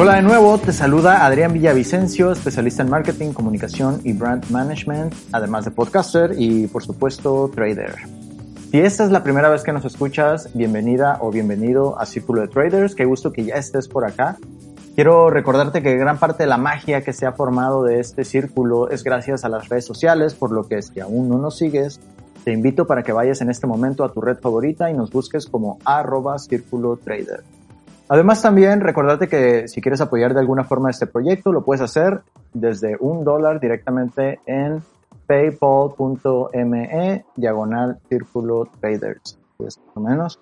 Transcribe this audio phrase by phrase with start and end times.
[0.00, 5.64] Hola de nuevo, te saluda Adrián Villavicencio, especialista en marketing, comunicación y brand management, además
[5.64, 7.96] de podcaster y por supuesto trader.
[8.70, 12.46] Si esta es la primera vez que nos escuchas, bienvenida o bienvenido a Círculo de
[12.46, 14.36] Traders, qué gusto que ya estés por acá.
[14.94, 18.90] Quiero recordarte que gran parte de la magia que se ha formado de este círculo
[18.90, 21.98] es gracias a las redes sociales, por lo que si aún no nos sigues,
[22.44, 25.46] te invito para que vayas en este momento a tu red favorita y nos busques
[25.46, 27.42] como arroba círculo trader.
[28.10, 32.22] Además también recordarte que si quieres apoyar de alguna forma este proyecto, lo puedes hacer
[32.54, 34.82] desde un dólar directamente en
[35.26, 39.38] paypal.me diagonal círculo traders.
[39.58, 40.40] Es más o menos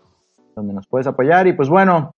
[0.55, 1.49] donde nos puedes apoyar.
[1.49, 2.13] Y pues bueno,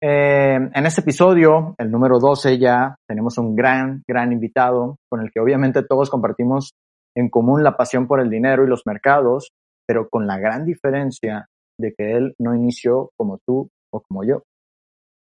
[0.00, 5.30] eh, en este episodio, el número 12 ya, tenemos un gran, gran invitado con el
[5.30, 6.72] que obviamente todos compartimos
[7.14, 9.52] en común la pasión por el dinero y los mercados,
[9.86, 11.46] pero con la gran diferencia
[11.78, 14.42] de que él no inició como tú o como yo.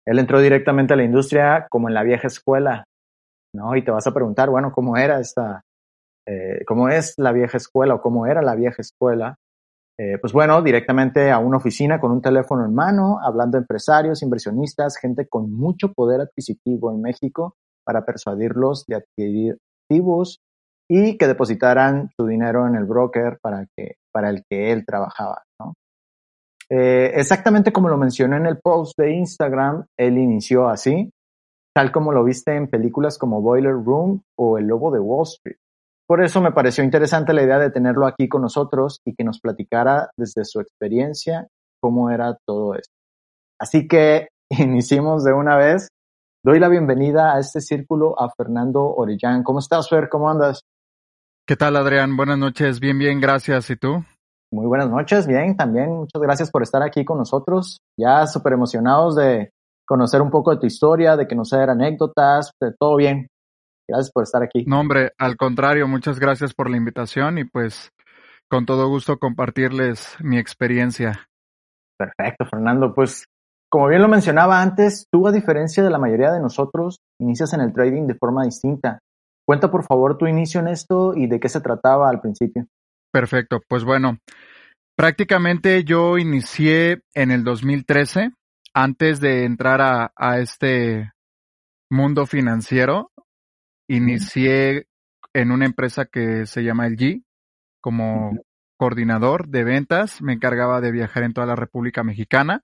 [0.08, 2.86] Él entró directamente a la industria como en la vieja escuela,
[3.54, 3.76] ¿no?
[3.76, 5.62] Y te vas a preguntar, bueno, ¿cómo era esta,
[6.26, 9.36] eh, cómo es la vieja escuela o cómo era la vieja escuela?
[10.00, 14.24] Eh, pues bueno, directamente a una oficina con un teléfono en mano, hablando a empresarios,
[14.24, 20.40] inversionistas, gente con mucho poder adquisitivo en México para persuadirlos de adquirir activos
[20.90, 25.44] y que depositaran su dinero en el broker para, que, para el que él trabajaba.
[26.70, 31.10] Eh, exactamente como lo mencioné en el post de Instagram, él inició así,
[31.74, 35.58] tal como lo viste en películas como Boiler Room o El Lobo de Wall Street.
[36.08, 39.40] Por eso me pareció interesante la idea de tenerlo aquí con nosotros y que nos
[39.42, 41.48] platicara desde su experiencia
[41.82, 42.94] cómo era todo esto.
[43.60, 45.90] Así que iniciemos de una vez.
[46.46, 49.44] Doy la bienvenida a este círculo a Fernando Orellán.
[49.44, 50.08] ¿Cómo estás, Fer?
[50.08, 50.62] ¿Cómo andas?
[51.46, 52.16] ¿Qué tal, Adrián?
[52.16, 52.80] Buenas noches.
[52.80, 53.70] Bien, bien, gracias.
[53.70, 54.06] ¿Y tú?
[54.52, 57.80] Muy buenas noches, bien, también muchas gracias por estar aquí con nosotros.
[58.00, 59.52] Ya súper emocionados de
[59.86, 63.28] conocer un poco de tu historia, de que nos anécdotas, de todo bien.
[63.90, 64.66] Gracias por estar aquí.
[64.66, 67.92] No, hombre, al contrario, muchas gracias por la invitación y pues
[68.50, 71.28] con todo gusto compartirles mi experiencia.
[71.98, 72.94] Perfecto, Fernando.
[72.94, 73.26] Pues
[73.70, 77.62] como bien lo mencionaba antes, tú a diferencia de la mayoría de nosotros, inicias en
[77.62, 79.00] el trading de forma distinta.
[79.46, 82.66] Cuenta por favor tu inicio en esto y de qué se trataba al principio.
[83.18, 84.20] Perfecto, pues bueno,
[84.96, 88.30] prácticamente yo inicié en el 2013,
[88.76, 91.14] antes de entrar a, a este
[91.90, 93.10] mundo financiero,
[93.90, 94.86] inicié
[95.34, 97.24] en una empresa que se llama el G
[97.82, 98.38] como
[98.78, 102.62] coordinador de ventas, me encargaba de viajar en toda la República Mexicana.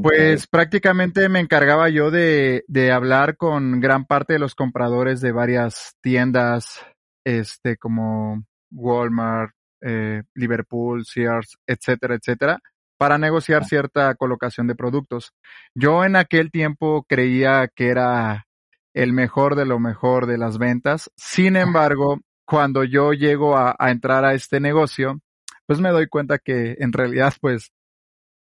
[0.00, 5.32] Pues prácticamente me encargaba yo de, de hablar con gran parte de los compradores de
[5.32, 6.86] varias tiendas,
[7.24, 12.60] este, como Walmart, eh, Liverpool, Sears, etcétera, etcétera,
[12.98, 15.32] para negociar cierta colocación de productos.
[15.74, 18.46] Yo en aquel tiempo creía que era
[18.94, 21.10] el mejor de lo mejor de las ventas.
[21.16, 25.18] Sin embargo, cuando yo llego a, a entrar a este negocio,
[25.66, 27.72] pues me doy cuenta que en realidad, pues,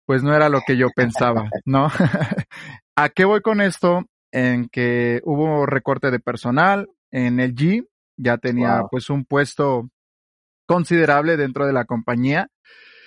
[0.06, 1.88] pues no era lo que yo pensaba, ¿no?
[2.96, 4.04] ¿A qué voy con esto?
[4.32, 7.88] En que hubo recorte de personal en el G,
[8.18, 9.90] ya tenía pues un puesto
[10.72, 12.48] considerable dentro de la compañía.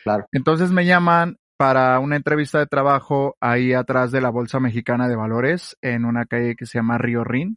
[0.03, 0.27] Claro.
[0.33, 5.17] Entonces me llaman para una entrevista de trabajo ahí atrás de la Bolsa Mexicana de
[5.17, 7.57] Valores, en una calle que se llama Río Rin.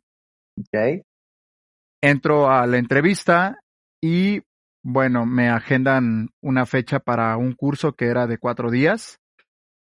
[0.58, 1.02] Okay.
[2.02, 3.60] Entro a la entrevista
[4.02, 4.44] y,
[4.82, 9.18] bueno, me agendan una fecha para un curso que era de cuatro días.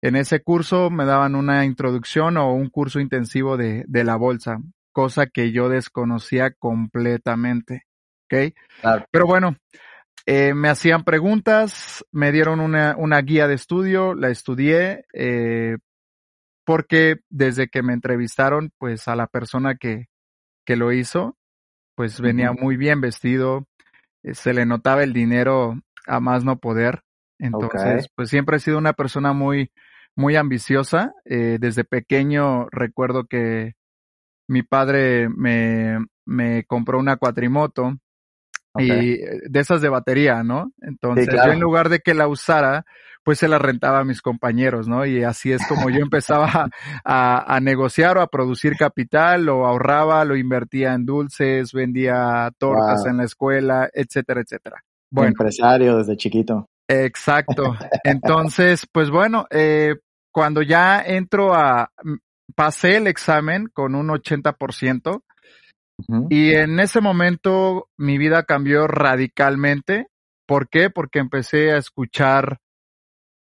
[0.02, 4.60] En ese curso me daban una introducción o un curso intensivo de, de la bolsa,
[4.94, 7.84] cosa que yo desconocía completamente.
[8.26, 8.54] ¿Ok?
[8.82, 9.06] Claro.
[9.12, 9.58] Pero bueno,
[10.26, 15.78] eh, me hacían preguntas, me dieron una, una guía de estudio, la estudié, eh,
[16.66, 20.08] porque desde que me entrevistaron, pues a la persona que,
[20.66, 21.38] que lo hizo,
[21.96, 23.68] pues venía muy bien vestido,
[24.24, 27.02] eh, se le notaba el dinero a más no poder.
[27.38, 29.72] Entonces, pues siempre he sido una persona muy,
[30.16, 31.14] muy ambiciosa.
[31.26, 33.74] Eh, desde pequeño recuerdo que
[34.48, 37.98] mi padre me, me compró una cuatrimoto
[38.78, 40.72] Y eh, de esas de batería, ¿no?
[40.82, 41.54] Entonces yo claro.
[41.54, 42.86] en lugar de que la usara,
[43.24, 45.06] pues se la rentaba a mis compañeros, ¿no?
[45.06, 46.70] Y así es como yo empezaba
[47.06, 53.04] a, a negociar o a producir capital, lo ahorraba, lo invertía en dulces, vendía tortas
[53.04, 53.12] Wow.
[53.12, 54.84] en la escuela, etcétera, etcétera.
[55.12, 56.68] Bueno, Empresario desde chiquito.
[56.88, 57.76] exacto.
[58.04, 59.96] Entonces, pues bueno, eh,
[60.32, 62.18] cuando ya entro a, m-
[62.56, 65.24] pasé el examen con un 80%,
[66.30, 70.08] Y en ese momento mi vida cambió radicalmente.
[70.46, 70.90] ¿Por qué?
[70.90, 72.60] Porque empecé a escuchar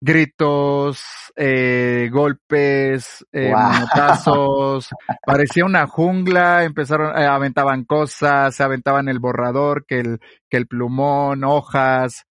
[0.02, 1.02] gritos,
[1.36, 4.90] eh, golpes, eh, manotazos,
[5.25, 10.19] parecía una jungla, empezaron, eh, aventaban cosas, se aventaban el borrador, que el,
[10.50, 12.25] que el plumón, hojas,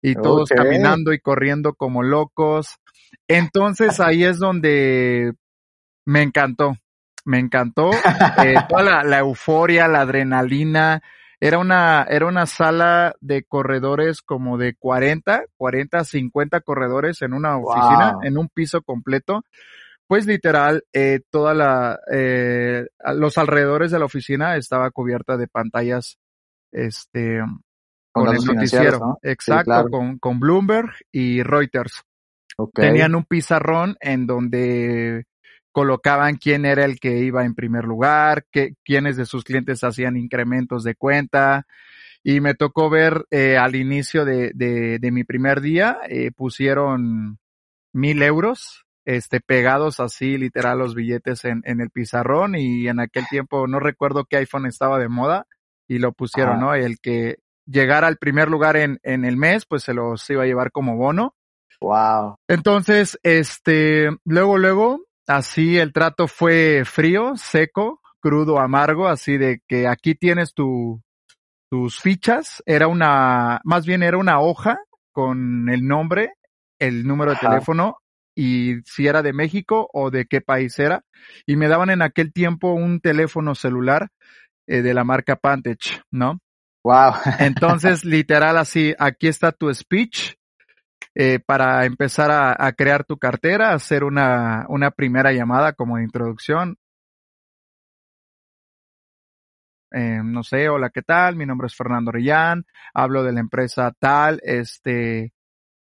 [0.00, 2.76] y todos caminando y corriendo como locos.
[3.26, 5.34] Entonces ahí es donde
[6.06, 6.76] me encantó,
[7.24, 11.02] me encantó eh, toda la, la, euforia, la adrenalina,
[11.40, 17.56] era una, era una sala de corredores como de 40, 40, 50 corredores en una
[17.58, 19.44] oficina, en un piso completo.
[20.08, 26.18] Pues literal, eh, toda la, eh, los alrededores de la oficina estaba cubierta de pantallas,
[26.72, 27.40] este,
[28.10, 29.18] con, el noticiero.
[29.22, 32.02] Exacto, con, con Bloomberg y Reuters.
[32.74, 35.26] Tenían un pizarrón en donde
[35.78, 40.16] colocaban quién era el que iba en primer lugar, qué, quiénes de sus clientes hacían
[40.16, 41.68] incrementos de cuenta.
[42.24, 47.38] Y me tocó ver eh, al inicio de, de, de, mi primer día, eh, pusieron
[47.92, 53.28] mil euros, este, pegados así literal los billetes en, en el pizarrón y en aquel
[53.28, 55.46] tiempo no recuerdo qué iPhone estaba de moda
[55.86, 56.74] y lo pusieron, ¿no?
[56.74, 57.36] El que
[57.66, 60.96] llegara al primer lugar en, en el mes, pues se los iba a llevar como
[60.96, 61.36] bono.
[61.80, 62.34] Wow.
[62.48, 69.86] Entonces, este, luego, luego, Así el trato fue frío, seco, crudo, amargo, así de que
[69.86, 71.02] aquí tienes tu,
[71.70, 72.62] tus fichas.
[72.64, 74.78] Era una, más bien era una hoja
[75.12, 76.32] con el nombre,
[76.78, 77.98] el número de teléfono
[78.34, 81.02] y si era de México o de qué país era.
[81.44, 84.08] Y me daban en aquel tiempo un teléfono celular
[84.66, 86.38] eh, de la marca Pantech, ¿no?
[86.84, 87.14] Wow.
[87.38, 90.36] Entonces, literal así, aquí está tu speech,
[91.20, 96.76] eh, para empezar a, crear tu cartera, hacer una, una primera llamada como de introducción.
[99.90, 101.34] Eh, no sé, hola, ¿qué tal?
[101.34, 105.32] Mi nombre es Fernando Rillán, hablo de la empresa tal, este,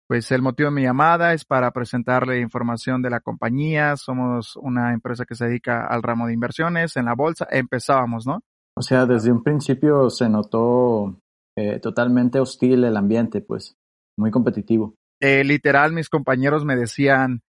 [0.07, 4.91] pues el motivo de mi llamada es para presentarle información de la compañía, somos una
[4.91, 8.39] empresa que se dedica al ramo de inversiones en la bolsa, empezábamos, ¿no?
[8.75, 11.19] O sea, desde un principio se notó
[11.55, 13.75] eh, totalmente hostil el ambiente, pues,
[14.17, 17.41] muy competitivo eh, literal mis compañeros me decían,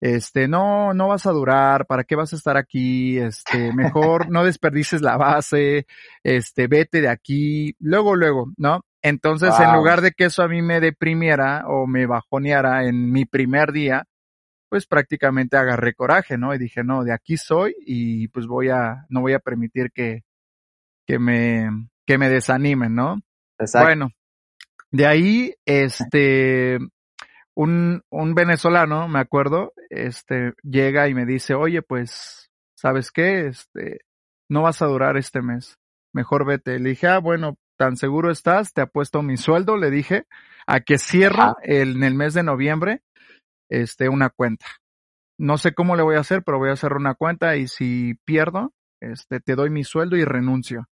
[0.00, 3.18] este, no, no vas a durar, ¿para qué vas a estar aquí?
[3.18, 5.86] Este, mejor no desperdices la base,
[6.24, 8.84] este, vete de aquí, luego, luego, ¿no?
[9.00, 13.24] Entonces, en lugar de que eso a mí me deprimiera o me bajoneara en mi
[13.24, 14.04] primer día,
[14.68, 16.54] pues prácticamente agarré coraje, ¿no?
[16.54, 20.22] Y dije, no, de aquí soy y pues voy a, no voy a permitir que,
[21.06, 21.68] que me,
[22.06, 23.20] que me desanimen, ¿no?
[23.58, 23.86] Exacto.
[23.86, 24.10] Bueno,
[24.90, 26.78] de ahí, este,
[27.54, 33.46] un, un venezolano, me acuerdo, este, llega y me dice, oye, pues, ¿sabes qué?
[33.46, 34.00] Este,
[34.48, 35.78] no vas a durar este mes.
[36.14, 36.78] Mejor vete.
[36.78, 40.24] Le dije, ah, bueno, tan seguro estás, te apuesto mi sueldo, le dije,
[40.66, 43.02] a que cierro el, en el mes de noviembre,
[43.70, 44.66] este, una cuenta.
[45.38, 48.14] No sé cómo le voy a hacer, pero voy a hacer una cuenta y si
[48.24, 50.86] pierdo, este, te doy mi sueldo y renuncio.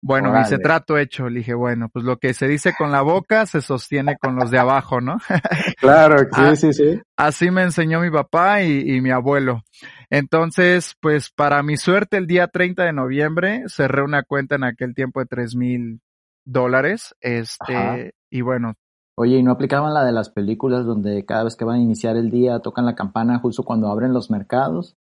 [0.00, 1.28] Bueno, me dice trato hecho.
[1.28, 4.50] Le dije, bueno, pues lo que se dice con la boca se sostiene con los
[4.50, 5.18] de abajo, ¿no?
[5.80, 7.00] claro, sí, ah, sí, sí.
[7.16, 9.62] Así me enseñó mi papá y, mi abuelo.
[10.10, 14.94] Entonces, pues para mi suerte, el día 30 de noviembre cerré una cuenta en aquel
[14.94, 16.00] tiempo de tres mil
[16.44, 17.14] dólares.
[17.20, 18.74] Este, y bueno.
[19.16, 22.16] Oye, ¿y no aplicaban la de las películas donde cada vez que van a iniciar
[22.16, 24.96] el día tocan la campana justo cuando abren los mercados?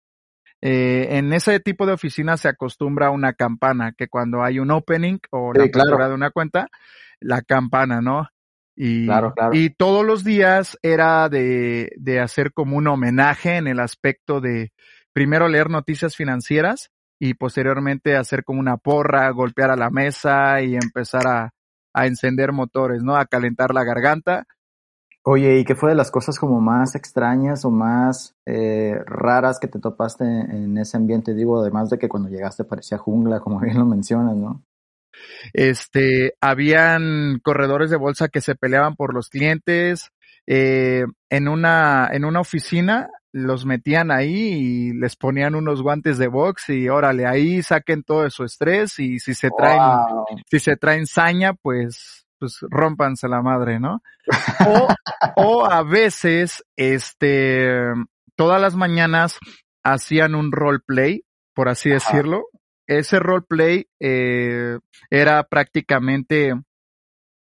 [0.67, 4.71] Eh, en ese tipo de oficina se acostumbra a una campana, que cuando hay un
[4.71, 6.69] opening o la apertura de una cuenta,
[7.21, 8.31] la campana, ¿no?
[8.75, 9.07] Y,
[9.53, 14.73] y todos los días era de, de hacer como un homenaje en el aspecto de
[15.13, 20.77] primero leer noticias financieras y posteriormente hacer como una porra, golpear a la mesa y
[20.77, 21.51] empezar a,
[21.93, 23.17] a encender motores, ¿no?
[23.17, 24.47] A calentar la garganta
[25.27, 29.69] Oye, ¿y qué fue de las cosas como más extrañas o más eh, raras que
[29.69, 31.33] te topaste en ese ambiente?
[31.33, 34.63] Digo, además de que cuando llegaste parecía jungla, como bien lo mencionas, ¿no?
[35.55, 40.11] Este, habían corredores de bolsa que se peleaban por los clientes.
[40.47, 46.29] Eh, en una, en una oficina los metían ahí y les ponían unos guantes de
[46.29, 49.81] box y órale, ahí saquen todo de su estrés y si se traen,
[50.51, 54.03] si se traen saña, pues pues rompanse la madre, ¿no?
[54.67, 54.89] O,
[55.37, 57.69] o a veces, este,
[58.37, 59.39] todas las mañanas
[59.83, 61.25] hacían un roleplay,
[61.55, 62.45] por así decirlo.
[62.87, 64.79] Ese roleplay eh,
[65.11, 66.55] era prácticamente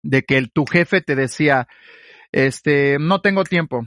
[0.03, 1.69] de que el, tu jefe te decía,
[2.33, 3.83] este, no tengo tiempo.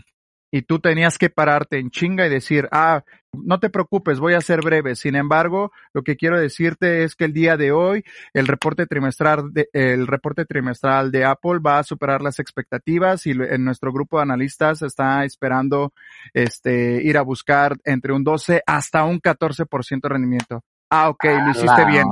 [0.55, 4.39] Y tú tenías que pararte en chinga y decir, ah, no te preocupes, voy a
[4.39, 4.95] ser breve.
[4.95, 9.51] Sin embargo, lo que quiero decirte es que el día de hoy el reporte trimestral
[9.51, 14.15] de, el reporte trimestral de Apple va a superar las expectativas y en nuestro grupo
[14.15, 15.91] de analistas está esperando
[16.33, 20.63] este ir a buscar entre un 12 hasta un 14% de rendimiento.
[20.89, 22.05] Ah, ok, lo hiciste bien.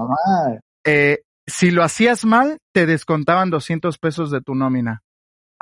[0.83, 5.01] Eh, si lo hacías mal, te descontaban 200 pesos de tu nómina.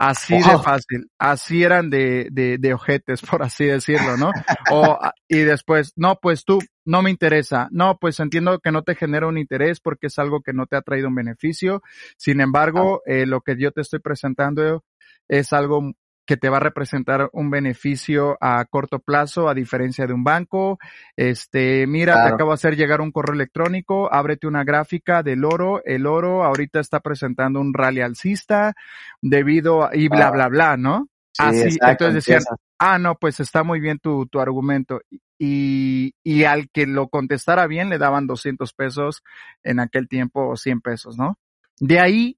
[0.04, 4.32] Así de fácil, así eran de, de, de ojetes, por así decirlo, ¿no?
[4.72, 7.68] O, y después, no, pues tú, no me interesa.
[7.70, 10.76] No, pues entiendo que no te genera un interés porque es algo que no te
[10.76, 11.84] ha traído un beneficio.
[12.18, 14.84] Sin embargo, eh, lo que yo te estoy presentando
[15.28, 15.94] es algo
[16.32, 20.80] que te va a representar un beneficio a corto plazo a diferencia de un banco.
[21.18, 25.82] Este, mira, te acabo de hacer llegar un correo electrónico, ábrete una gráfica del oro.
[25.84, 28.76] El oro ahorita está presentando un rally alcista
[29.22, 31.10] debido a, y bla, bla, bla, ¿no?
[31.38, 32.44] Así, entonces decían,
[32.80, 35.02] ah, no, pues está muy bien tu, tu argumento.
[35.38, 39.22] Y, y al que lo contestara bien le daban 200 pesos
[39.64, 41.38] en aquel tiempo o 100 pesos, ¿no?
[41.82, 42.38] De ahí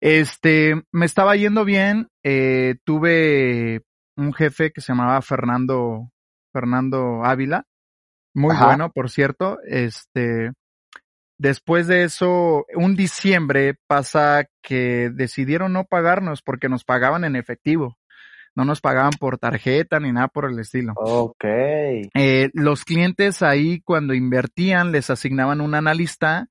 [0.00, 3.82] este, me estaba yendo bien, eh, tuve
[4.16, 6.10] un jefe que se llamaba Fernando,
[6.52, 7.64] Fernando Ávila,
[8.34, 10.52] muy bueno, por cierto, este,
[11.38, 17.96] después de eso, un diciembre pasa que decidieron no pagarnos porque nos pagaban en efectivo.
[18.56, 20.94] No nos pagaban por tarjeta ni nada por el estilo.
[20.96, 21.44] Ok.
[21.44, 26.48] Eh, los clientes ahí cuando invertían les asignaban un analista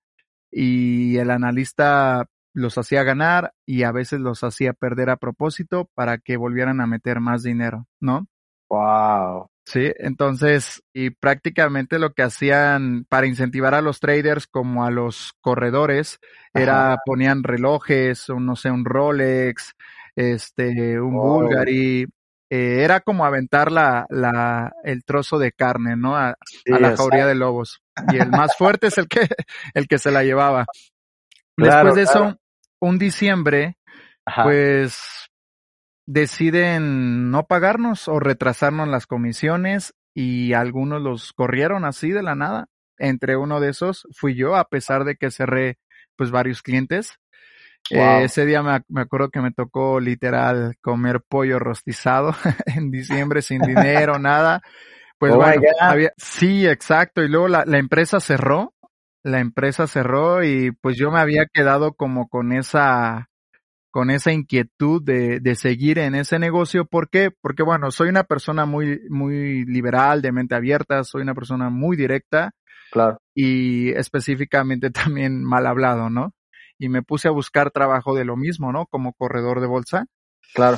[0.50, 6.18] y el analista los hacía ganar y a veces los hacía perder a propósito para
[6.18, 8.28] que volvieran a meter más dinero, ¿no?
[8.70, 9.50] Wow.
[9.66, 15.34] Sí, entonces, y prácticamente lo que hacían para incentivar a los traders como a los
[15.42, 16.20] corredores
[16.54, 19.76] era ponían relojes, un, no sé, un Rolex,
[20.16, 22.08] este, un Bulgari,
[22.50, 26.18] eh, era como aventar la, la, el trozo de carne, ¿no?
[26.18, 27.84] A, la jauría de lobos.
[28.12, 29.28] Y el más fuerte es el que,
[29.76, 30.66] el que se la llevaba.
[31.60, 32.40] Después de eso,
[32.80, 33.78] un diciembre,
[34.44, 35.30] pues
[36.06, 42.68] deciden no pagarnos o retrasarnos las comisiones y algunos los corrieron así de la nada.
[42.98, 45.78] Entre uno de esos fui yo, a pesar de que cerré
[46.16, 47.20] pues varios clientes.
[47.92, 52.36] Eh, ese día me, me, acuerdo que me tocó literal comer pollo rostizado
[52.66, 54.62] en diciembre sin dinero, nada.
[55.18, 57.22] Pues oh bueno, había, sí, exacto.
[57.22, 58.74] Y luego la, la empresa cerró
[59.24, 63.30] la empresa cerró y pues yo me había quedado como con esa
[63.92, 66.86] con esa inquietud de, de seguir en ese negocio.
[66.86, 67.32] ¿Por qué?
[67.42, 71.98] Porque bueno, soy una persona muy, muy liberal, de mente abierta, soy una persona muy
[71.98, 72.52] directa.
[72.92, 73.18] Claro.
[73.34, 76.34] Y específicamente también mal hablado, ¿no?
[76.78, 78.86] Y me puse a buscar trabajo de lo mismo, ¿no?
[78.86, 80.06] Como corredor de bolsa.
[80.54, 80.78] Claro.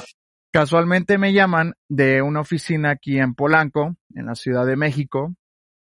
[0.52, 5.34] Casualmente me llaman de una oficina aquí en Polanco, en la Ciudad de México.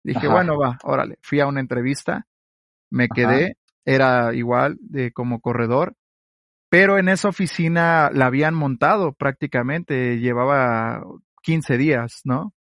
[0.03, 1.17] Dije, bueno, va, órale.
[1.21, 2.25] Fui a una entrevista
[2.89, 3.55] me quedé,
[3.85, 5.95] era igual de como corredor,
[6.69, 11.03] pero en esa oficina la habían montado prácticamente, llevaba
[11.41, 12.53] 15 días, ¿no?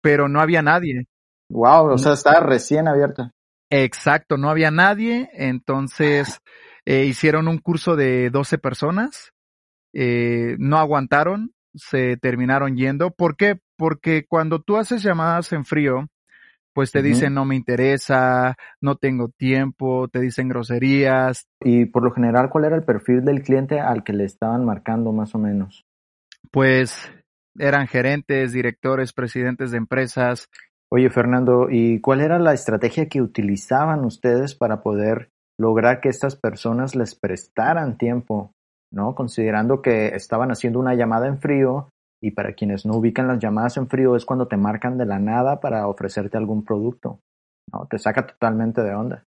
[0.00, 1.06] Pero no había nadie.
[1.48, 3.32] Wow, o sea, estaba recién abierta.
[3.70, 6.40] Exacto, no había nadie, entonces
[6.84, 9.32] eh, hicieron un curso de 12 personas,
[9.92, 13.10] eh, no aguantaron, se terminaron yendo.
[13.10, 13.58] ¿Por qué?
[13.76, 16.06] Porque cuando tú haces llamadas en frío,
[16.76, 21.46] pues te dicen no me interesa, no tengo tiempo, te dicen groserías.
[21.62, 25.10] Y por lo general, ¿cuál era el perfil del cliente al que le estaban marcando
[25.10, 25.86] más o menos?
[26.50, 27.10] Pues
[27.58, 30.50] eran gerentes, directores, presidentes de empresas.
[30.92, 36.36] Oye, Fernando, ¿y cuál era la estrategia que utilizaban ustedes para poder lograr que estas
[36.36, 38.52] personas les prestaran tiempo,
[38.92, 39.14] ¿no?
[39.14, 41.88] Considerando que estaban haciendo una llamada en frío
[42.26, 45.20] y para quienes no ubican las llamadas en frío es cuando te marcan de la
[45.20, 47.20] nada para ofrecerte algún producto.
[47.72, 47.86] ¿no?
[47.88, 49.24] Te saca totalmente de onda.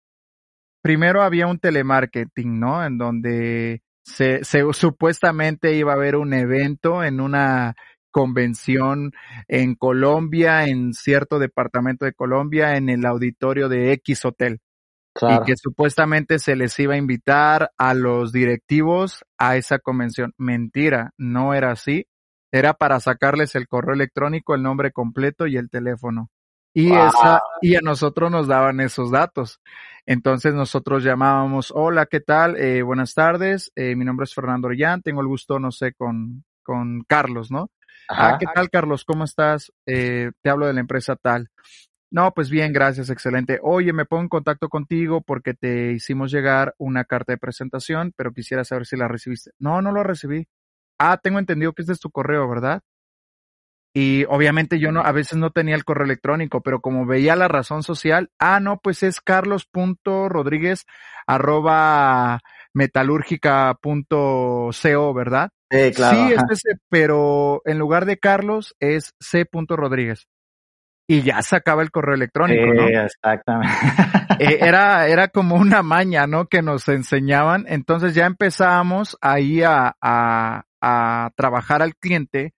[0.81, 2.83] Primero había un telemarketing, ¿no?
[2.83, 7.75] En donde se, se supuestamente iba a haber un evento en una
[8.09, 9.11] convención
[9.47, 14.59] en Colombia, en cierto departamento de Colombia, en el auditorio de X Hotel.
[15.21, 20.33] Y que supuestamente se les iba a invitar a los directivos a esa convención.
[20.37, 22.05] Mentira, no era así
[22.51, 26.29] era para sacarles el correo electrónico, el nombre completo y el teléfono.
[26.73, 29.59] Y esa, y a nosotros nos daban esos datos.
[30.05, 32.55] Entonces nosotros llamábamos, hola, ¿qué tal?
[32.55, 36.43] Eh, buenas tardes, eh, mi nombre es Fernando Ollán, tengo el gusto, no sé, con,
[36.63, 37.71] con Carlos, ¿no?
[38.09, 39.03] Ah, ¿qué tal, Carlos?
[39.03, 39.71] ¿Cómo estás?
[39.85, 41.49] Eh, te hablo de la empresa tal.
[42.09, 43.59] No, pues bien, gracias, excelente.
[43.61, 48.31] Oye, me pongo en contacto contigo porque te hicimos llegar una carta de presentación, pero
[48.31, 49.51] quisiera saber si la recibiste.
[49.59, 50.47] No, no lo recibí.
[50.99, 52.81] Ah, tengo entendido que este es tu correo, ¿verdad?
[53.93, 57.47] Y obviamente yo no, a veces no tenía el correo electrónico, pero como veía la
[57.47, 60.85] razón social, ah, no, pues es carlos.rodríguez
[61.25, 62.41] arroba
[62.73, 65.49] metalúrgica.co, ¿verdad?
[65.71, 66.15] Sí, claro.
[66.15, 69.47] Sí, es ese, pero en lugar de Carlos es C.
[69.51, 70.27] Rodríguez.
[71.09, 72.87] Y ya sacaba el correo electrónico, sí, ¿no?
[72.87, 73.73] exactamente.
[74.39, 76.47] Eh, era, era como una maña, ¿no?
[76.47, 77.63] Que nos enseñaban.
[77.67, 82.53] Entonces ya empezábamos ahí a, a, a trabajar al cliente.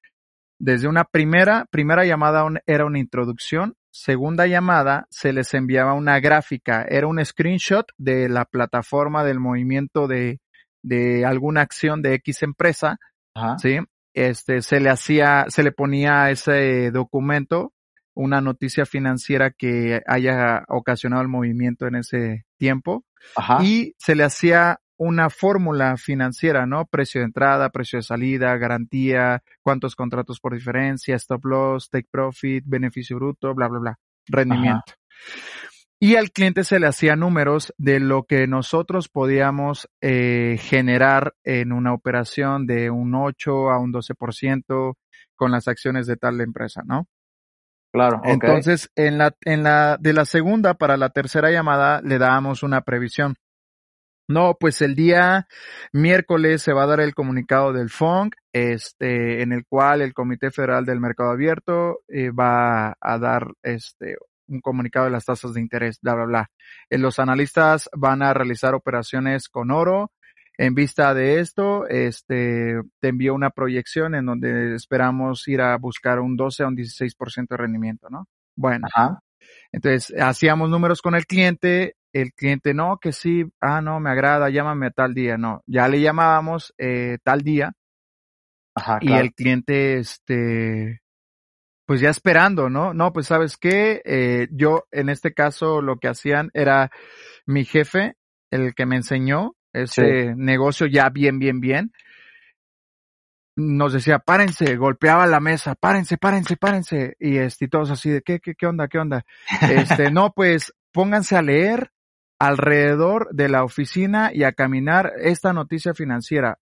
[0.59, 6.85] Desde una primera, primera llamada era una introducción, segunda llamada se les enviaba una gráfica,
[6.87, 10.39] era un screenshot de la plataforma del movimiento de,
[10.81, 12.97] de alguna acción de X empresa,
[13.33, 13.57] Ajá.
[13.57, 13.79] ¿sí?
[14.13, 17.73] Este, se le hacía, se le ponía ese documento
[18.15, 23.63] una noticia financiera que haya ocasionado el movimiento en ese tiempo Ajá.
[23.63, 26.85] y se le hacía una fórmula financiera, ¿no?
[26.85, 32.63] Precio de entrada, precio de salida, garantía, cuántos contratos por diferencia, stop loss, take profit,
[32.67, 34.93] beneficio bruto, bla, bla, bla, rendimiento.
[36.01, 41.71] Y al cliente se le hacía números de lo que nosotros podíamos eh, generar en
[41.71, 44.95] una operación de un 8 a un 12%
[45.35, 47.07] con las acciones de tal empresa, ¿no?
[47.93, 48.19] Claro.
[48.19, 48.33] Okay.
[48.33, 52.81] Entonces, en la, en la, de la segunda para la tercera llamada le dábamos una
[52.81, 53.35] previsión.
[54.29, 55.47] No, pues el día
[55.91, 60.51] miércoles se va a dar el comunicado del FONC, este, en el cual el Comité
[60.51, 64.17] Federal del Mercado Abierto eh, va a dar este
[64.47, 66.51] un comunicado de las tasas de interés, bla, bla, bla.
[66.91, 70.11] Eh, los analistas van a realizar operaciones con oro.
[70.59, 76.19] En vista de esto, este, te envío una proyección en donde esperamos ir a buscar
[76.19, 78.27] un 12 a un 16% de rendimiento, ¿no?
[78.55, 78.87] Bueno.
[78.93, 79.21] Ajá.
[79.71, 84.49] Entonces, hacíamos números con el cliente, el cliente no, que sí, ah, no, me agrada,
[84.49, 87.73] llámame a tal día, no, ya le llamábamos eh, tal día
[88.75, 89.21] Ajá, y claro.
[89.23, 91.01] el cliente, este,
[91.85, 92.93] pues ya esperando, ¿no?
[92.93, 96.91] No, pues sabes qué, eh, yo en este caso lo que hacían era
[97.45, 98.15] mi jefe,
[98.51, 100.33] el que me enseñó ese Sí.
[100.35, 101.91] negocio ya bien, bien, bien,
[103.55, 108.21] nos decía, párense, golpeaba la mesa, párense, párense, párense, y este, y todos así de,
[108.21, 109.25] ¿qué, qué, qué onda, qué onda?
[109.99, 111.91] Este, no, pues pónganse a leer
[112.39, 116.57] alrededor de la oficina y a caminar esta noticia financiera.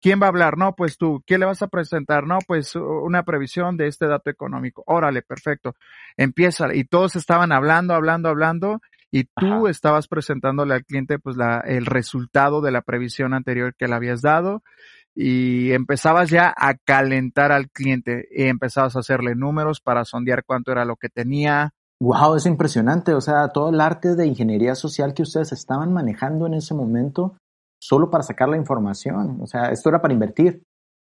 [0.00, 0.56] ¿Quién va a hablar?
[0.56, 1.22] No, pues tú.
[1.26, 2.26] ¿Qué le vas a presentar?
[2.26, 4.84] No, pues una previsión de este dato económico.
[4.86, 5.74] Órale, perfecto.
[6.16, 6.72] Empieza.
[6.74, 8.80] Y todos estaban hablando, hablando, hablando.
[9.10, 9.70] Y tú Ajá.
[9.70, 14.20] estabas presentándole al cliente pues la, el resultado de la previsión anterior que le habías
[14.20, 14.62] dado
[15.16, 20.72] y empezabas ya a calentar al cliente y empezabas a hacerle números para sondear cuánto
[20.72, 23.14] era lo que tenía, Wow, es impresionante.
[23.14, 27.36] O sea, todo el arte de ingeniería social que ustedes estaban manejando en ese momento
[27.80, 29.38] solo para sacar la información.
[29.40, 30.62] O sea, esto era para invertir.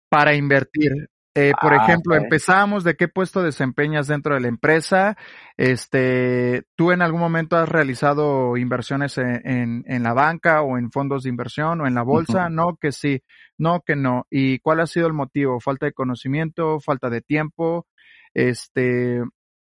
[0.09, 1.07] para invertir.
[1.33, 5.15] Eh, por Ah, ejemplo, empezamos de qué puesto desempeñas dentro de la empresa.
[5.55, 10.91] Este, tú en algún momento has realizado inversiones en, en, en la banca o en
[10.91, 12.49] fondos de inversión o en la bolsa.
[12.49, 13.23] No, que sí,
[13.57, 14.25] no, que no.
[14.29, 15.61] ¿Y cuál ha sido el motivo?
[15.61, 17.87] Falta de conocimiento, falta de tiempo,
[18.33, 19.21] este,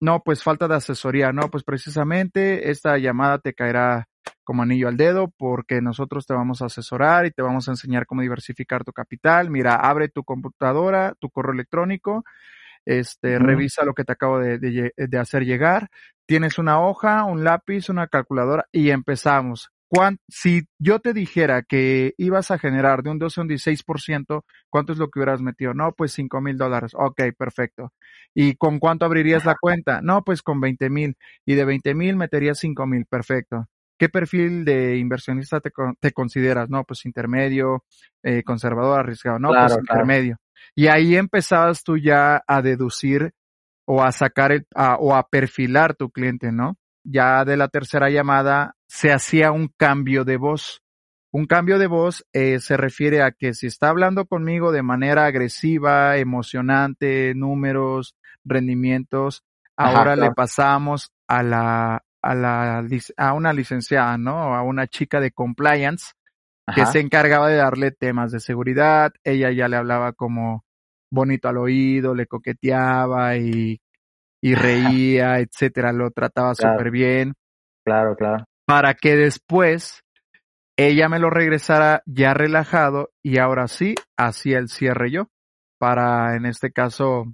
[0.03, 1.31] no, pues falta de asesoría.
[1.33, 4.09] No, pues precisamente esta llamada te caerá
[4.43, 8.05] como anillo al dedo porque nosotros te vamos a asesorar y te vamos a enseñar
[8.07, 9.49] cómo diversificar tu capital.
[9.49, 12.25] Mira, abre tu computadora, tu correo electrónico,
[12.85, 14.59] este, revisa lo que te acabo de,
[14.97, 15.89] de hacer llegar.
[16.27, 19.71] Tienes una hoja, un lápiz, una calculadora y empezamos.
[19.95, 24.43] Cuán- si yo te dijera que ibas a generar de un 12 a un 16%,
[24.71, 25.75] ¿cuánto es lo que hubieras metido?
[25.75, 26.93] No, pues 5 mil dólares.
[26.95, 27.93] Ok, perfecto.
[28.35, 30.01] ¿Y con cuánto abrirías la cuenta?
[30.01, 31.15] No, pues con 20 mil.
[31.45, 33.05] Y de 20 mil meterías 5 mil.
[33.05, 33.67] Perfecto.
[33.99, 36.71] ¿Qué perfil de inversionista te, con- te consideras?
[36.71, 37.85] No, pues intermedio,
[38.23, 39.39] eh, conservador, arriesgado.
[39.39, 40.01] No, Claro, pues claro.
[40.05, 40.37] intermedio.
[40.75, 43.33] Y ahí empezabas tú ya a deducir
[43.85, 46.79] o a sacar el, a- o a perfilar tu cliente, ¿no?
[47.05, 50.83] Ya de la tercera llamada se hacía un cambio de voz.
[51.33, 55.25] Un cambio de voz eh, se refiere a que si está hablando conmigo de manera
[55.25, 59.45] agresiva, emocionante, números, rendimientos,
[59.79, 64.55] Ajá, ahora le pasamos a la, a la, a una licenciada, ¿no?
[64.55, 66.13] A una chica de compliance
[66.75, 66.93] que Ajá.
[66.93, 69.11] se encargaba de darle temas de seguridad.
[69.25, 70.67] Ella ya le hablaba como
[71.11, 73.81] bonito al oído, le coqueteaba y,
[74.43, 75.95] y reía, etcétera.
[75.95, 76.77] Lo trataba Claro.
[76.77, 77.33] súper bien
[77.85, 78.45] Claro, claro.
[78.67, 80.03] Para que después
[80.77, 85.29] ella me lo regresara ya relajado y ahora sí hacía el cierre yo
[85.79, 87.27] para en este caso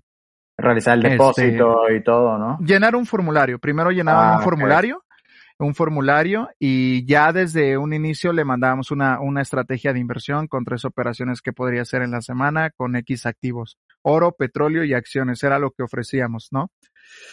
[0.57, 2.59] Realizar el Este- depósito y todo, ¿no?
[2.61, 3.61] llenar un formulario.
[3.61, 4.43] Primero llenaban Ah, un ok.
[4.45, 5.05] formulario,
[5.61, 10.65] un formulario y ya desde un inicio le mandábamos una, una estrategia de inversión con
[10.65, 13.79] tres operaciones que podría hacer en la semana con X activos.
[14.03, 16.71] oro, petróleo y acciones, era lo que ofrecíamos, ¿no?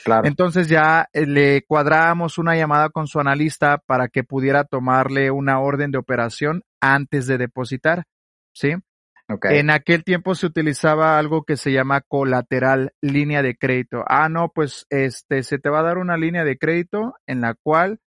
[0.03, 0.27] Claro.
[0.27, 5.59] Entonces ya eh, le cuadramos una llamada con su analista para que pudiera tomarle una
[5.59, 8.03] orden de operación antes de depositar,
[8.53, 8.75] ¿sí?
[9.27, 9.57] Okay.
[9.57, 14.03] En aquel tiempo se utilizaba algo que se llama colateral, línea de crédito.
[14.07, 17.55] Ah, no, pues este, se te va a dar una línea de crédito en la
[17.55, 17.99] cual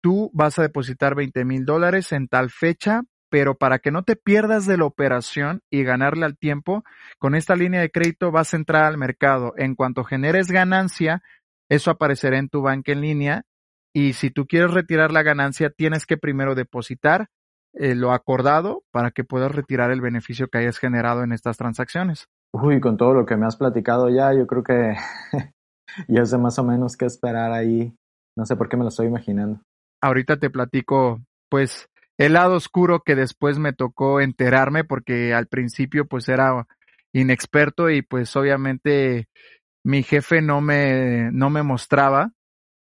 [0.00, 4.16] tú vas a depositar 20 mil dólares en tal fecha, pero para que no te
[4.16, 6.84] pierdas de la operación y ganarle al tiempo,
[7.18, 9.54] con esta línea de crédito vas a entrar al mercado.
[9.56, 11.22] En cuanto generes ganancia,
[11.70, 13.44] eso aparecerá en tu banca en línea
[13.94, 17.28] y si tú quieres retirar la ganancia, tienes que primero depositar
[17.72, 22.26] eh, lo acordado para que puedas retirar el beneficio que hayas generado en estas transacciones.
[22.52, 24.94] Uy, con todo lo que me has platicado ya, yo creo que
[26.08, 27.94] ya sé más o menos qué esperar ahí.
[28.36, 29.60] No sé por qué me lo estoy imaginando.
[30.00, 31.88] Ahorita te platico, pues,
[32.20, 36.66] el lado oscuro que después me tocó enterarme porque al principio pues era
[37.14, 39.26] inexperto y pues obviamente
[39.82, 42.32] mi jefe no me, no me mostraba.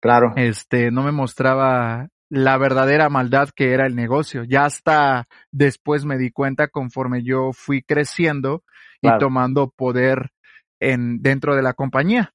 [0.02, 0.32] Claro.
[0.34, 4.42] Este, no me mostraba la verdadera maldad que era el negocio.
[4.42, 8.64] Ya hasta después me di cuenta conforme yo fui creciendo
[9.00, 9.16] Claro.
[9.16, 10.30] y tomando poder
[10.80, 12.34] en, dentro de la compañía.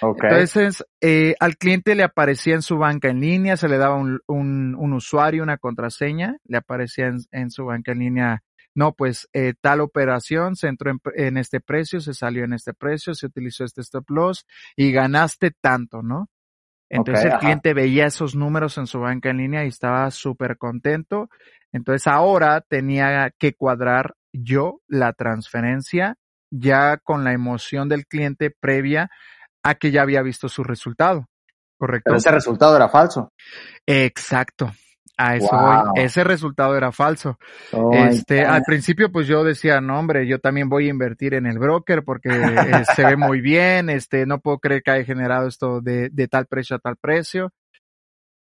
[0.00, 0.30] Okay.
[0.30, 4.20] Entonces, eh, al cliente le aparecía en su banca en línea, se le daba un,
[4.26, 8.42] un, un usuario, una contraseña, le aparecía en, en su banca en línea,
[8.74, 12.74] no, pues eh, tal operación se entró en, en, este precio, se salió en este
[12.74, 16.28] precio, se utilizó este stop loss y ganaste tanto, ¿no?
[16.88, 17.40] Entonces Okay, el ajá.
[17.40, 21.28] cliente veía esos números en su banca en línea y estaba súper contento.
[21.72, 26.16] Entonces ahora tenía que cuadrar yo la transferencia
[26.50, 29.10] ya con la emoción del cliente previa
[29.64, 31.26] a que ya había visto su resultado.
[31.78, 32.04] ¿Correcto?
[32.06, 33.30] Pero ese resultado era falso.
[33.86, 34.70] Exacto.
[35.16, 35.92] A eso Wow.
[35.94, 36.02] voy.
[36.04, 37.38] Ese resultado era falso.
[37.72, 41.46] Oh Este, al principio, pues yo decía, no, hombre, yo también voy a invertir en
[41.46, 45.46] el broker porque eh, se ve muy bien, este, no puedo creer que haya generado
[45.46, 47.50] esto de, de tal precio a tal precio.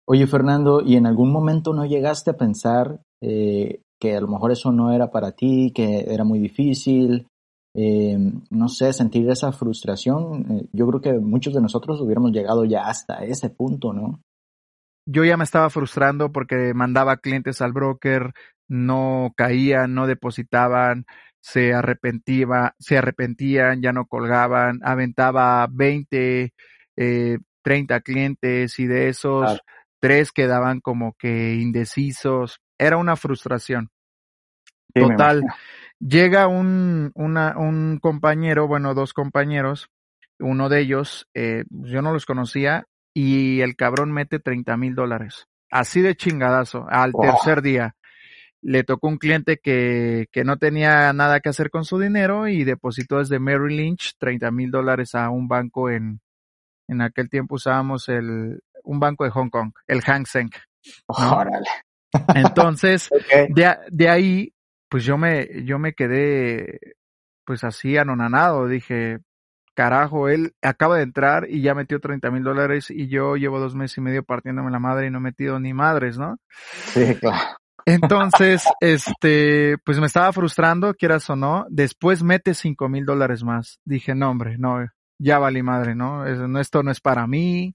[0.07, 4.51] Oye, Fernando, ¿y en algún momento no llegaste a pensar eh, que a lo mejor
[4.51, 7.27] eso no era para ti, que era muy difícil?
[7.73, 8.17] Eh,
[8.49, 10.45] no sé, sentir esa frustración.
[10.51, 14.21] Eh, yo creo que muchos de nosotros hubiéramos llegado ya hasta ese punto, ¿no?
[15.05, 18.33] Yo ya me estaba frustrando porque mandaba clientes al broker,
[18.67, 21.05] no caían, no depositaban,
[21.41, 26.53] se arrepentiva, se arrepentían, ya no colgaban, aventaba 20,
[26.97, 29.59] eh, 30 clientes y de esos Claro.
[29.99, 32.59] tres quedaban como que indecisos.
[32.77, 33.89] Era una frustración.
[34.93, 35.43] Sí, Total.
[35.99, 39.89] Llega un, una, un compañero, bueno, dos compañeros,
[40.39, 45.47] uno de ellos, eh, yo no los conocía, y el cabrón mete 30 mil dólares.
[45.69, 47.95] Así de chingadazo, al tercer día.
[48.63, 52.63] Le tocó un cliente que, que no tenía nada que hacer con su dinero y
[52.63, 56.19] depositó desde Merrill Lynch 30 mil dólares a un banco en,
[56.87, 60.51] en aquel tiempo usábamos el, un banco de Hong Kong, el Hang Seng.
[62.35, 63.09] Entonces,
[63.49, 64.53] de, de ahí,
[64.91, 66.97] pues yo me, yo me quedé,
[67.45, 68.67] pues así anonanado.
[68.67, 69.19] Dije,
[69.73, 73.73] carajo, él acaba de entrar y ya metió 30 mil dólares y yo llevo dos
[73.73, 76.35] meses y medio partiéndome la madre y no he metido ni madres, ¿no?
[76.87, 77.39] Sí, claro.
[77.85, 81.65] Entonces, este, pues me estaba frustrando, quieras o no.
[81.69, 83.79] Después mete cinco mil dólares más.
[83.85, 84.85] Dije, no, hombre, no,
[85.17, 86.25] ya valí madre, no,
[86.59, 87.73] Esto no es para mí,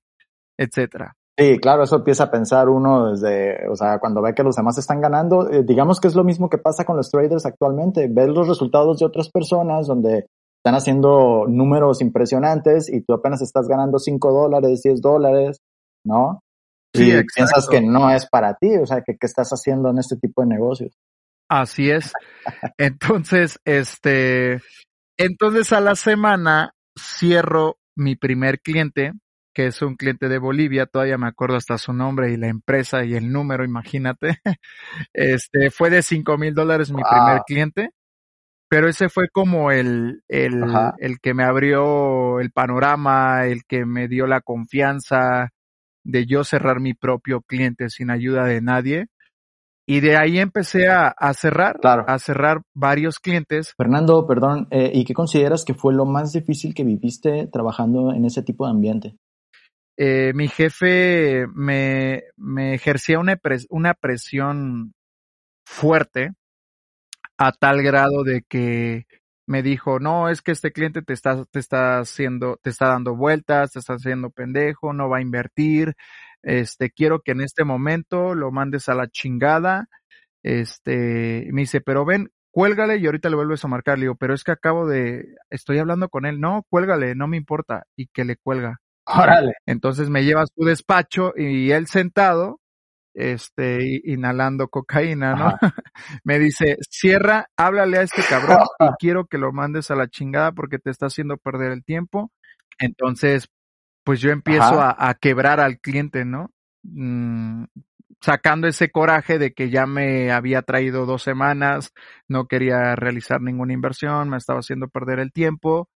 [0.58, 1.16] etcétera.
[1.38, 4.78] Sí, claro, eso empieza a pensar uno desde, o sea, cuando ve que los demás
[4.78, 8.30] están ganando, eh, digamos que es lo mismo que pasa con los traders actualmente, ver
[8.30, 13.98] los resultados de otras personas donde están haciendo números impresionantes y tú apenas estás ganando
[13.98, 15.60] 5 dólares, 10 dólares,
[16.04, 16.40] ¿no?
[16.94, 17.32] Sí, y exacto.
[17.34, 20.40] piensas que no es para ti, o sea, que qué estás haciendo en este tipo
[20.40, 20.96] de negocios.
[21.48, 22.12] Así es.
[22.78, 24.60] Entonces, este,
[25.16, 29.12] entonces a la semana cierro mi primer cliente,
[29.56, 33.06] que es un cliente de Bolivia, todavía me acuerdo hasta su nombre y la empresa
[33.06, 34.36] y el número, imagínate.
[35.14, 37.10] Este, fue de cinco mil dólares mi Wow.
[37.10, 37.90] primer cliente,
[38.68, 40.94] pero ese fue como el, el, Ajá.
[40.98, 45.48] el que me abrió el panorama, el que me dio la confianza
[46.04, 49.06] de yo cerrar mi propio cliente sin ayuda de nadie.
[49.86, 52.04] Y de ahí empecé a, a cerrar, Claro.
[52.06, 53.72] a cerrar varios clientes.
[53.78, 58.26] Fernando, perdón, eh, ¿y qué consideras que fue lo más difícil que viviste trabajando en
[58.26, 59.16] ese tipo de ambiente?
[59.96, 62.22] Eh, mi jefe me,
[62.74, 63.38] ejercía una,
[63.70, 64.94] una presión
[65.66, 66.32] fuerte
[67.38, 69.06] a tal grado de que
[69.46, 73.16] me dijo, no, es que este cliente te está, te está haciendo, te está dando
[73.16, 75.94] vueltas, te está haciendo pendejo, no va a invertir,
[76.42, 79.88] este, quiero que en este momento lo mandes a la chingada,
[80.42, 83.98] este, me dice, pero ven, cuélgale y ahorita le vuelves a marcar.
[83.98, 86.40] Le digo, pero es que acabo de, estoy hablando con él.
[86.40, 87.84] No, cuélgale, no me importa.
[87.96, 88.80] Y que le cuelga.
[89.06, 89.54] Órale.
[89.66, 92.60] Entonces me lleva a su despacho y él sentado,
[93.14, 95.54] este, inhalando cocaína, ¿no?
[96.24, 100.52] me dice, cierra, háblale a este cabrón y quiero que lo mandes a la chingada
[100.52, 102.32] porque te está haciendo perder el tiempo.
[102.78, 103.48] Entonces,
[104.04, 106.50] pues yo empiezo a, a, quebrar al cliente, ¿no?
[106.82, 107.64] Mm,
[108.20, 111.92] sacando ese coraje de que ya me había traído dos semanas,
[112.28, 115.88] no quería realizar ninguna inversión, me estaba haciendo perder el tiempo.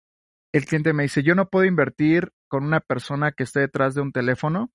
[0.52, 4.02] El cliente me dice, yo no puedo invertir con una persona que esté detrás de
[4.02, 4.70] un teléfono,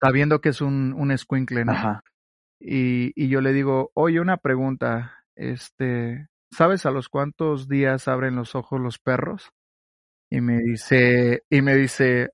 [0.00, 2.00] sabiendo que es un, un escuincle, ¿no?
[2.60, 8.36] Y, y yo le digo, oye, una pregunta, este, ¿sabes a los cuántos días abren
[8.36, 9.50] los ojos los perros?
[10.30, 12.30] Y me dice, y me dice,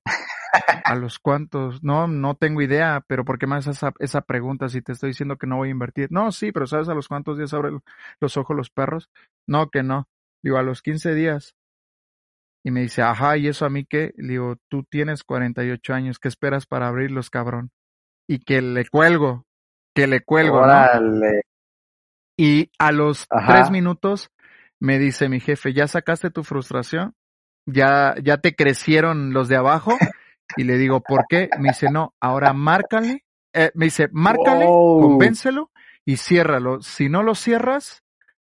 [0.85, 1.83] ¿A los cuantos?
[1.83, 5.09] No, no tengo idea, pero ¿por qué me haces esa, esa pregunta si te estoy
[5.09, 6.07] diciendo que no voy a invertir?
[6.11, 7.81] No, sí, pero ¿sabes a los cuantos días abren
[8.19, 9.09] los ojos los perros?
[9.47, 10.07] No, que no.
[10.43, 11.55] Digo, a los 15 días.
[12.67, 14.11] Y me dice, ajá, ¿y eso a mí qué?
[14.17, 17.71] Le digo, tú tienes 48 años, ¿qué esperas para abrirlos, cabrón?
[18.27, 19.45] Y que le cuelgo,
[19.95, 21.43] que le cuelgo, Órale.
[22.35, 23.53] Y a los ajá.
[23.53, 24.31] tres minutos
[24.81, 27.15] me dice mi jefe, ¿ya sacaste tu frustración?
[27.65, 29.97] ¿Ya, ya te crecieron los de abajo?
[30.57, 31.49] Y le digo, ¿por qué?
[31.59, 33.23] Me dice, no, ahora márcale.
[33.53, 35.03] Eh, me dice, márcale, wow.
[35.03, 35.71] convéncelo
[36.03, 36.81] y ciérralo.
[36.81, 38.03] Si no lo cierras,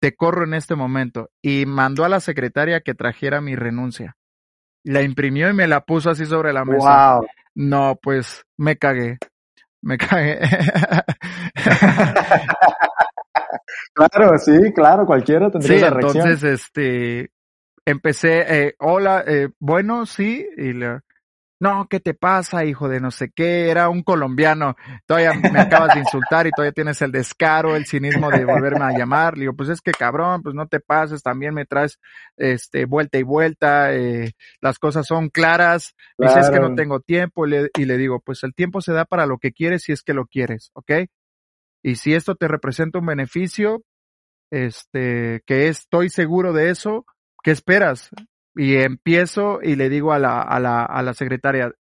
[0.03, 1.31] te corro en este momento.
[1.41, 4.17] Y mandó a la secretaria que trajera mi renuncia.
[4.83, 7.19] La imprimió y me la puso así sobre la mesa.
[7.19, 7.27] Wow.
[7.55, 9.19] No, pues me cagué.
[9.81, 10.41] Me cagué.
[13.95, 16.27] claro, sí, claro, cualquiera tendría sí, esa reacción.
[16.27, 17.31] Entonces, este,
[17.87, 20.99] empecé, eh, hola, eh, bueno, sí, y le,
[21.62, 23.70] no, ¿qué te pasa, hijo de no sé qué?
[23.70, 24.75] Era un colombiano,
[25.07, 28.98] todavía me acabas de insultar y todavía tienes el descaro, el cinismo de volverme a
[28.98, 29.35] llamar.
[29.35, 32.01] Le digo, pues es que cabrón, pues no te pases, también me traes
[32.37, 36.35] este vuelta y vuelta, eh, las cosas son claras, claro.
[36.35, 39.05] dices que no tengo tiempo y le, y le digo, pues el tiempo se da
[39.05, 40.90] para lo que quieres si es que lo quieres, ¿ok?
[41.85, 43.85] Y si esto te representa un beneficio,
[44.51, 47.07] este, que estoy seguro de eso,
[47.44, 48.11] ¿qué esperas?
[48.55, 51.73] Y empiezo y le digo a la, a la, a la secretaria,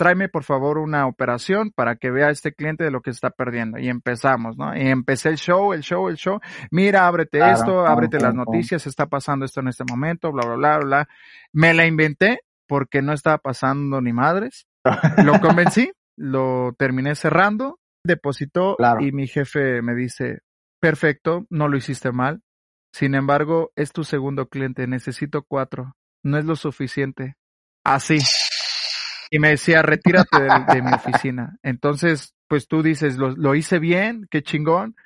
[0.00, 3.28] tráeme por favor una operación para que vea a este cliente de lo que está
[3.28, 3.78] perdiendo.
[3.78, 4.74] Y empezamos, ¿no?
[4.74, 6.40] Y empecé el show, el show, el show.
[6.70, 10.46] Mira, ábrete claro, esto, ábrete pum, las noticias, está pasando esto en este momento, bla,
[10.46, 11.08] bla, bla, bla.
[11.52, 14.66] Me la inventé porque no estaba pasando ni madres.
[15.22, 20.38] Lo convencí, lo terminé cerrando, depositó y mi jefe me dice,
[20.80, 22.40] perfecto, no lo hiciste mal.
[22.92, 27.36] Sin embargo, es tu segundo cliente, necesito cuatro no es lo suficiente.
[27.84, 28.18] Así.
[29.30, 31.58] Y me decía, retírate de, de mi oficina.
[31.62, 34.96] Entonces, pues tú dices, lo, lo, hice bien, qué chingón.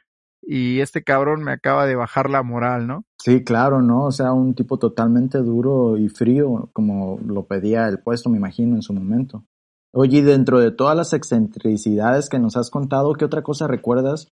[0.43, 3.05] Y este cabrón me acaba de bajar la moral, ¿no?
[3.19, 4.05] Sí, claro, ¿no?
[4.05, 8.77] O sea, un tipo totalmente duro y frío, como lo pedía el puesto, me imagino,
[8.77, 9.45] en su momento.
[9.93, 14.29] Oye, y dentro de todas las excentricidades que nos has contado, ¿qué otra cosa recuerdas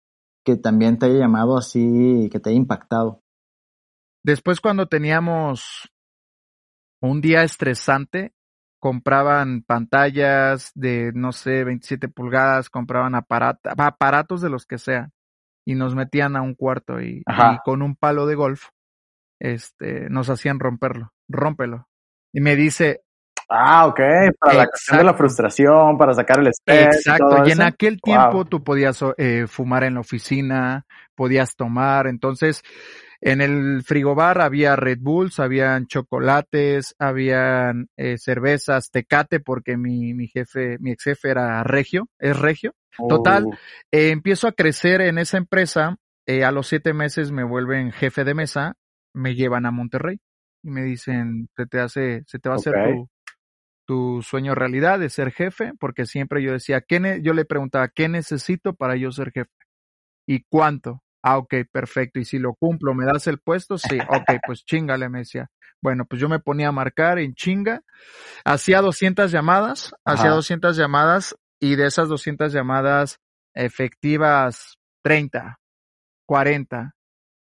[0.44, 3.22] que también te haya llamado así, que te haya impactado?
[4.22, 5.88] Después cuando teníamos
[7.00, 8.32] un día estresante,
[8.78, 15.12] compraban pantallas de, no sé, 27 pulgadas, compraban aparat aparatos de los que sean
[15.66, 18.68] y nos metían a un cuarto y, y, con un palo de golf,
[19.40, 21.88] este, nos hacían romperlo, rómpelo.
[22.32, 23.02] Y me dice...
[23.48, 24.00] Ah, ok,
[24.40, 26.96] para la cuestión de la frustración, para sacar el estrés.
[26.96, 28.44] Exacto, y, y en aquel tiempo wow.
[28.44, 32.62] tú podías eh, fumar en la oficina, podías tomar, entonces
[33.20, 40.28] en el frigobar había Red Bulls, habían chocolates, habían eh, cervezas, tecate, porque mi, mi
[40.28, 42.74] jefe, mi ex jefe era regio, es regio.
[42.98, 43.08] Oh.
[43.08, 43.46] Total,
[43.90, 48.24] eh, empiezo a crecer en esa empresa, eh, a los siete meses me vuelven jefe
[48.24, 48.74] de mesa,
[49.14, 50.18] me llevan a Monterrey
[50.62, 53.08] y me dicen, se te hace, se te va a hacer tu,
[53.86, 58.08] tu sueño realidad de ser jefe, porque siempre yo decía, ¿qué yo le preguntaba, ¿qué
[58.08, 59.50] necesito para yo ser jefe?
[60.26, 61.02] ¿Y cuánto?
[61.28, 62.20] Ah, ok, perfecto.
[62.20, 63.78] Y si lo cumplo, ¿me das el puesto?
[63.78, 65.50] Sí, ok, pues chingale, me decía.
[65.82, 67.82] Bueno, pues yo me ponía a marcar en chinga.
[68.44, 70.14] Hacía 200 llamadas, Ajá.
[70.14, 73.18] hacía 200 llamadas y de esas 200 llamadas
[73.54, 75.58] efectivas 30,
[76.26, 76.94] 40.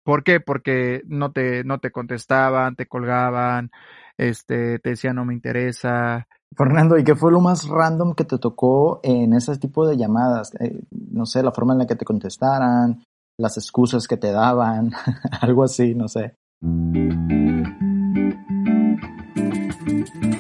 [0.03, 0.41] ¿Por qué?
[0.41, 3.71] Porque no te, no te contestaban, te colgaban,
[4.17, 6.27] este, te decían no me interesa.
[6.57, 10.55] Fernando, ¿y qué fue lo más random que te tocó en ese tipo de llamadas?
[10.59, 13.05] Eh, no sé, la forma en la que te contestaran,
[13.37, 14.93] las excusas que te daban,
[15.41, 16.37] algo así, no sé.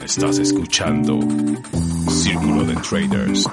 [0.04, 1.18] Estás escuchando
[2.09, 3.50] Círculo de Traders.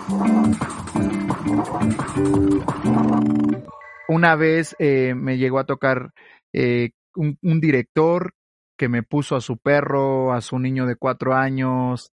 [4.07, 6.11] Una vez eh, me llegó a tocar
[6.53, 8.33] eh, un, un director
[8.77, 12.11] que me puso a su perro, a su niño de cuatro años,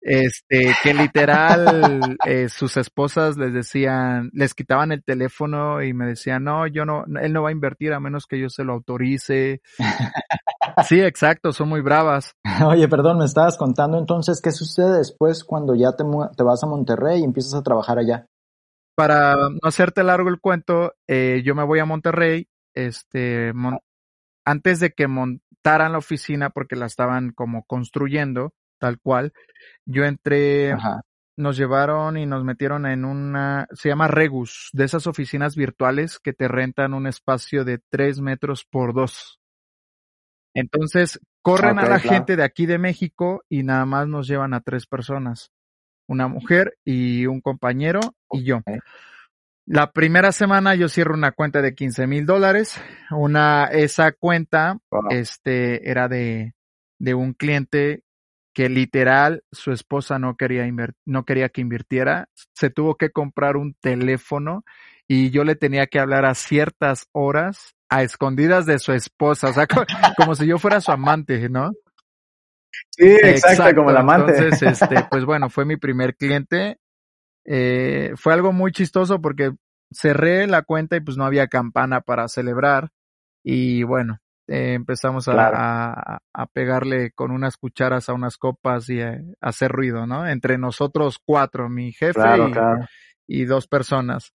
[0.00, 6.44] este, que literal eh, sus esposas les decían, les quitaban el teléfono y me decían,
[6.44, 9.60] no, yo no, él no va a invertir a menos que yo se lo autorice.
[10.86, 12.36] Sí, exacto, son muy bravas.
[12.64, 16.04] Oye, perdón, me estabas contando entonces qué sucede después cuando ya te,
[16.36, 18.26] te vas a Monterrey y empiezas a trabajar allá.
[18.94, 23.52] Para no hacerte largo el cuento, eh, yo me voy a Monterrey, este,
[24.44, 29.32] antes de que montaran la oficina porque la estaban como construyendo, tal cual,
[29.86, 30.74] yo entré,
[31.36, 36.32] nos llevaron y nos metieron en una, se llama Regus, de esas oficinas virtuales que
[36.32, 39.38] te rentan un espacio de tres metros por dos.
[40.54, 44.60] Entonces, corren a la gente de aquí de México y nada más nos llevan a
[44.60, 45.52] tres personas.
[46.08, 48.00] Una mujer y un compañero
[48.32, 48.60] y yo.
[49.64, 52.82] La primera semana yo cierro una cuenta de 15 mil dólares.
[53.12, 54.78] Una, esa cuenta,
[55.10, 56.54] este, era de,
[56.98, 58.02] de un cliente
[58.52, 60.68] que literal su esposa no quería
[61.06, 64.64] no quería que invirtiera, se tuvo que comprar un teléfono
[65.06, 69.52] y yo le tenía que hablar a ciertas horas a escondidas de su esposa, o
[69.52, 69.66] sea,
[70.16, 71.72] como, si yo fuera su amante, ¿no?
[72.90, 74.32] Sí, exacto, como la amante.
[74.32, 76.78] Entonces, este, pues bueno, fue mi primer cliente.
[77.44, 79.50] Eh, fue algo muy chistoso porque
[79.90, 82.90] cerré la cuenta y pues no había campana para celebrar.
[83.42, 89.20] Y bueno, eh, empezamos a, a, pegarle con unas cucharas a unas copas y a,
[89.40, 90.26] hacer ruido, ¿no?
[90.26, 92.20] Entre nosotros cuatro, mi jefe
[93.28, 94.34] y, dos personas.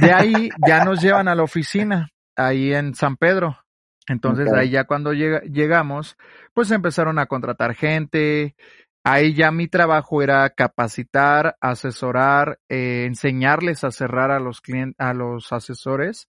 [0.00, 3.58] De ahí ya nos llevan a la oficina, ahí en San Pedro.
[4.06, 6.16] Entonces ahí ya cuando llegamos,
[6.54, 8.54] pues empezaron a contratar gente.
[9.02, 15.12] Ahí ya mi trabajo era capacitar, asesorar, eh, enseñarles a cerrar a los clientes, a
[15.12, 16.28] los asesores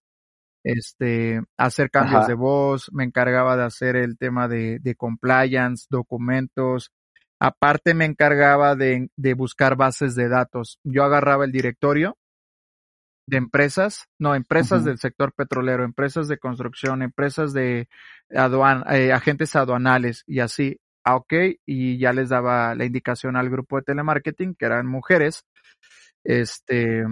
[0.64, 6.92] este, hacer cambios de voz, me encargaba de hacer el tema de, de compliance, documentos,
[7.40, 10.78] aparte me encargaba de, de, buscar bases de datos.
[10.84, 12.16] Yo agarraba el directorio
[13.26, 17.88] de empresas, no, empresas del sector petrolero, empresas de construcción, empresas de
[18.30, 21.32] aduan, eh, agentes aduanales y así, ah, ok,
[21.66, 25.44] y ya les daba la indicación al grupo de telemarketing, que eran mujeres,
[26.24, 27.04] este,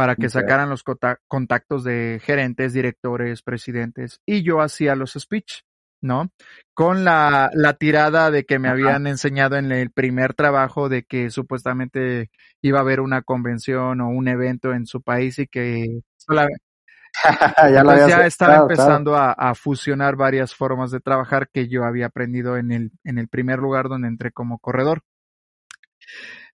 [0.00, 0.82] para que sacaran los
[1.28, 5.60] contactos de gerentes, directores, presidentes, y yo hacía los speech,
[6.00, 6.30] ¿no?
[6.72, 11.28] Con la, la tirada de que me habían enseñado en el primer trabajo de que
[11.28, 12.30] supuestamente
[12.62, 16.00] iba a haber una convención o un evento en su país y que
[17.70, 22.06] ya, pues ya estaba empezando a, a, fusionar varias formas de trabajar que yo había
[22.06, 25.02] aprendido en el, en el primer lugar donde entré como corredor.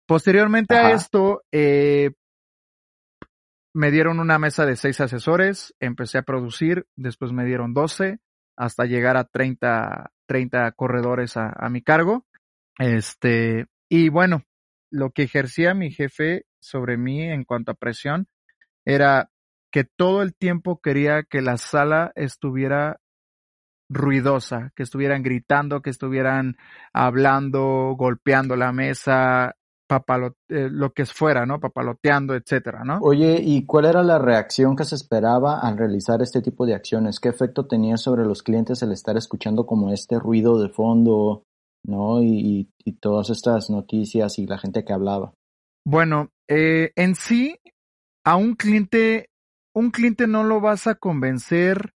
[0.04, 2.10] Posteriormente a esto, eh,
[3.76, 8.20] me dieron una mesa de seis asesores, empecé a producir, después me dieron 12,
[8.56, 12.24] hasta llegar a 30, 30 corredores a, a mi cargo.
[12.78, 14.44] Este, y bueno,
[14.90, 18.28] lo que ejercía mi jefe sobre mí en cuanto a presión
[18.86, 19.28] era
[19.70, 22.98] que todo el tiempo quería que la sala estuviera
[23.90, 26.56] ruidosa, que estuvieran gritando, que estuvieran
[26.94, 29.54] hablando, golpeando la mesa,
[29.88, 31.60] eh, lo que fuera, ¿no?
[31.60, 32.98] Papaloteando, etcétera, ¿no?
[33.02, 37.20] Oye, ¿y cuál era la reacción que se esperaba al realizar este tipo de acciones?
[37.20, 41.44] ¿Qué efecto tenía sobre los clientes el estar escuchando como este ruido de fondo,
[41.84, 42.22] ¿no?
[42.22, 42.70] Y,
[43.00, 45.34] todas estas noticias y la gente que hablaba.
[45.84, 47.58] Bueno, eh, en sí,
[48.24, 49.28] a un cliente,
[49.74, 51.92] un cliente no lo vas a convencer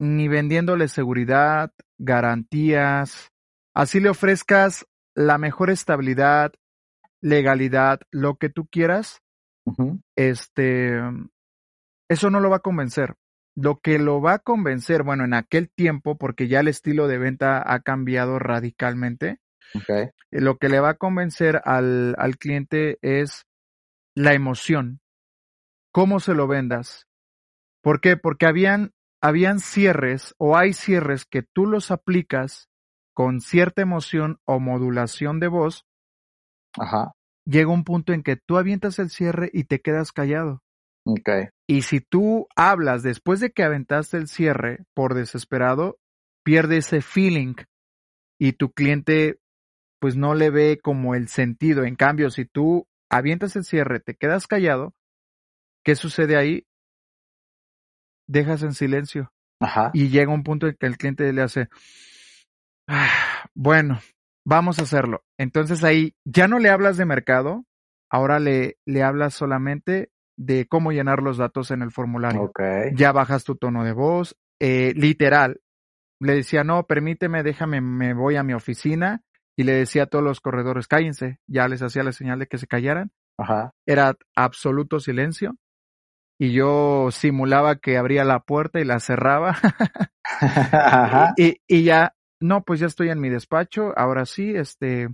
[0.00, 3.32] ni vendiéndole seguridad, garantías,
[3.74, 4.86] así le ofrezcas
[5.20, 6.52] la mejor estabilidad,
[7.20, 9.20] legalidad, lo que tú quieras,
[10.16, 10.98] este,
[12.08, 13.16] eso no lo va a convencer.
[13.54, 17.18] Lo que lo va a convencer, bueno, en aquel tiempo, porque ya el estilo de
[17.18, 19.40] venta ha cambiado radicalmente,
[20.30, 23.44] lo que le va a convencer al, al cliente es
[24.14, 25.00] la emoción.
[25.92, 27.06] ¿Cómo se lo vendas?
[27.82, 28.16] ¿Por qué?
[28.16, 32.69] Porque habían, habían cierres o hay cierres que tú los aplicas
[33.20, 35.84] con cierta emoción o modulación de voz,
[36.78, 37.12] Ajá.
[37.44, 40.62] llega un punto en que tú avientas el cierre y te quedas callado.
[41.04, 41.48] Okay.
[41.66, 45.98] Y si tú hablas después de que aventaste el cierre por desesperado,
[46.44, 47.56] pierde ese feeling
[48.38, 49.38] y tu cliente
[49.98, 51.84] pues no le ve como el sentido.
[51.84, 54.94] En cambio, si tú avientas el cierre, te quedas callado,
[55.84, 56.64] ¿qué sucede ahí?
[58.26, 59.30] Dejas en silencio.
[59.60, 59.90] Ajá.
[59.92, 61.68] Y llega un punto en que el cliente le hace,
[62.92, 63.08] Ah,
[63.54, 64.00] bueno,
[64.44, 65.22] vamos a hacerlo.
[65.38, 67.64] Entonces ahí ya no le hablas de mercado,
[68.10, 72.42] ahora le, le hablas solamente de cómo llenar los datos en el formulario.
[72.44, 72.90] Okay.
[72.94, 75.60] Ya bajas tu tono de voz, eh, literal.
[76.18, 79.22] Le decía, no, permíteme, déjame, me voy a mi oficina.
[79.56, 81.38] Y le decía a todos los corredores, cállense.
[81.46, 83.12] Ya les hacía la señal de que se callaran.
[83.38, 83.72] Ajá.
[83.86, 85.56] Era absoluto silencio.
[86.38, 89.56] Y yo simulaba que abría la puerta y la cerraba.
[90.24, 91.34] Ajá.
[91.36, 93.92] y, y ya, no, pues ya estoy en mi despacho.
[93.96, 95.08] Ahora sí, este,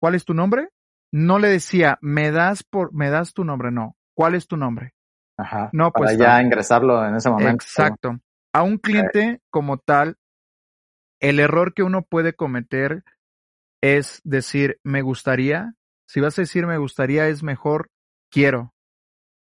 [0.00, 0.68] ¿cuál es tu nombre?
[1.12, 3.96] No le decía, me das por, me das tu nombre, no.
[4.14, 4.94] ¿Cuál es tu nombre?
[5.38, 5.70] Ajá.
[5.72, 6.44] No, Para pues ya tal.
[6.44, 7.64] ingresarlo en ese momento.
[7.64, 8.18] Exacto.
[8.52, 10.16] A un cliente como tal,
[11.20, 13.04] el error que uno puede cometer
[13.80, 15.74] es decir, me gustaría.
[16.08, 17.90] Si vas a decir me gustaría, es mejor
[18.30, 18.74] quiero.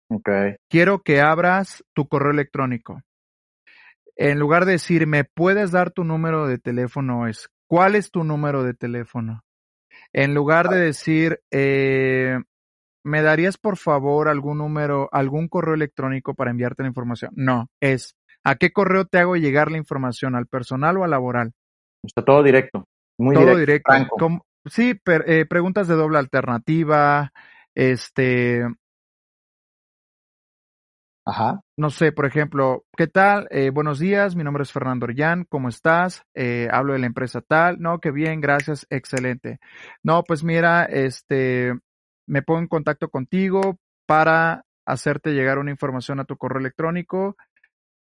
[0.10, 0.30] Ok.
[0.70, 3.02] Quiero que abras tu correo electrónico.
[4.18, 8.24] En lugar de decir, me puedes dar tu número de teléfono, es ¿cuál es tu
[8.24, 9.44] número de teléfono?
[10.12, 12.40] En lugar de decir, eh,
[13.04, 17.32] ¿me darías por favor algún número, algún correo electrónico para enviarte la información?
[17.36, 20.36] No, es ¿a qué correo te hago llegar la información?
[20.36, 21.54] ¿Al personal o al laboral?
[22.04, 22.86] Está todo directo.
[23.20, 23.94] Muy Todo directo.
[24.66, 27.32] sí, per- eh, preguntas de doble alternativa,
[27.76, 28.64] este,
[31.28, 31.60] Ajá.
[31.76, 33.50] no sé, por ejemplo, ¿qué tal?
[33.52, 36.24] Eh, buenos días, mi nombre es Fernando Orellán, ¿cómo estás?
[36.34, 39.60] Eh, hablo de la empresa tal, no, qué bien, gracias, excelente.
[40.04, 41.74] No, pues mira, este,
[42.28, 47.36] me pongo en contacto contigo para hacerte llegar una información a tu correo electrónico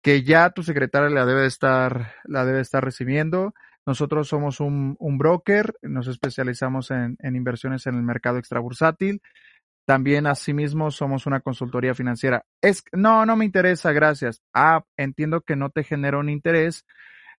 [0.03, 3.53] que ya tu secretaria la debe de estar, la debe de estar recibiendo.
[3.85, 9.21] Nosotros somos un, un broker, nos especializamos en, en inversiones en el mercado extrabursátil.
[9.91, 12.47] También, asimismo, somos una consultoría financiera.
[12.63, 14.41] Es, no, no me interesa, gracias.
[14.55, 16.87] Ah, entiendo que no te genera un interés,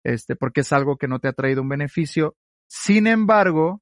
[0.03, 2.35] este, porque es algo que no te ha traído un beneficio.
[2.67, 3.81] Sin embargo,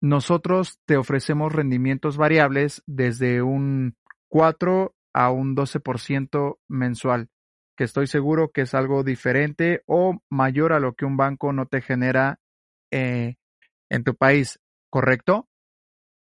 [0.00, 3.94] nosotros te ofrecemos rendimientos variables desde un
[4.26, 7.28] 4 a un 12% mensual,
[7.76, 11.66] que estoy seguro que es algo diferente o mayor a lo que un banco no
[11.66, 12.40] te genera
[12.90, 13.36] eh,
[13.90, 14.58] en tu país,
[14.90, 15.48] ¿correcto?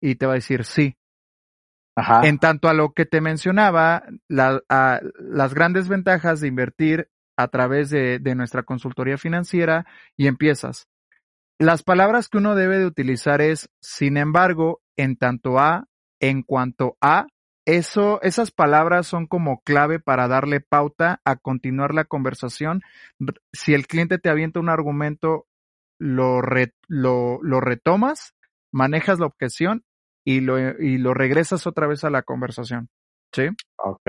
[0.02, 0.98] Y te va a decir sí.
[2.24, 8.20] En tanto a lo que te mencionaba, las grandes ventajas de invertir a través de,
[8.36, 9.86] nuestra consultoría financiera
[10.16, 10.88] y empiezas.
[11.60, 15.88] Las palabras que uno debe de utilizar es, sin embargo, en tanto a,
[16.20, 17.28] en cuanto a,
[17.66, 22.82] eso, esas palabras son como clave para darle pauta a continuar la conversación.
[23.52, 25.48] Si el cliente te avienta un argumento,
[26.00, 28.36] lo, re- lo, lo retomas,
[28.72, 29.84] manejas la objeción
[30.28, 32.90] y lo, y lo regresas otra vez a la conversación.
[33.32, 33.44] ¿Sí?
[33.78, 34.08] Ok.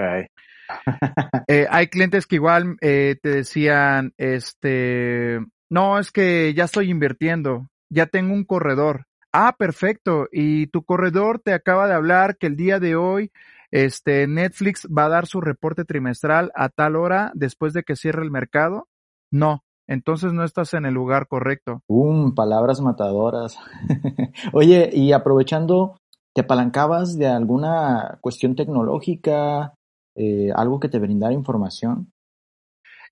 [1.47, 5.39] Eh, hay clientes que igual eh, te decían, este,
[5.71, 9.07] no, es que ya estoy invirtiendo, ya tengo un corredor.
[9.33, 10.27] Ah, perfecto.
[10.33, 13.31] Y tu corredor te acaba de hablar que el día de hoy,
[13.71, 18.25] este, Netflix va a dar su reporte trimestral a tal hora después de que cierre
[18.25, 18.89] el mercado.
[19.31, 21.83] No, entonces no estás en el lugar correcto.
[21.87, 23.57] Um, palabras matadoras.
[24.53, 26.01] Oye, y aprovechando,
[26.39, 29.75] ¿te apalancabas de alguna cuestión tecnológica,
[30.15, 32.13] eh, algo que te brindara información?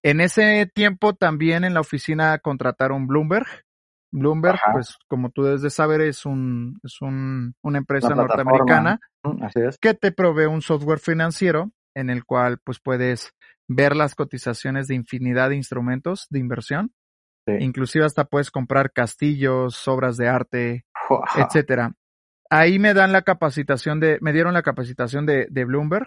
[0.04, 3.48] En ese tiempo también en la oficina contrataron Bloomberg.
[4.12, 4.74] Bloomberg, Ajá.
[4.74, 9.00] pues como tú debes de saber, es un, es un, una empresa norteamericana
[9.42, 9.76] Así es.
[9.78, 13.32] que te provee un software financiero en el cual pues puedes
[13.66, 16.92] ver las cotizaciones de infinidad de instrumentos de inversión.
[17.44, 17.54] Sí.
[17.58, 20.84] Inclusive hasta puedes comprar castillos, obras de arte,
[21.36, 21.92] etcétera.
[22.50, 26.06] Ahí me dan la capacitación de, me dieron la capacitación de, de Bloomberg.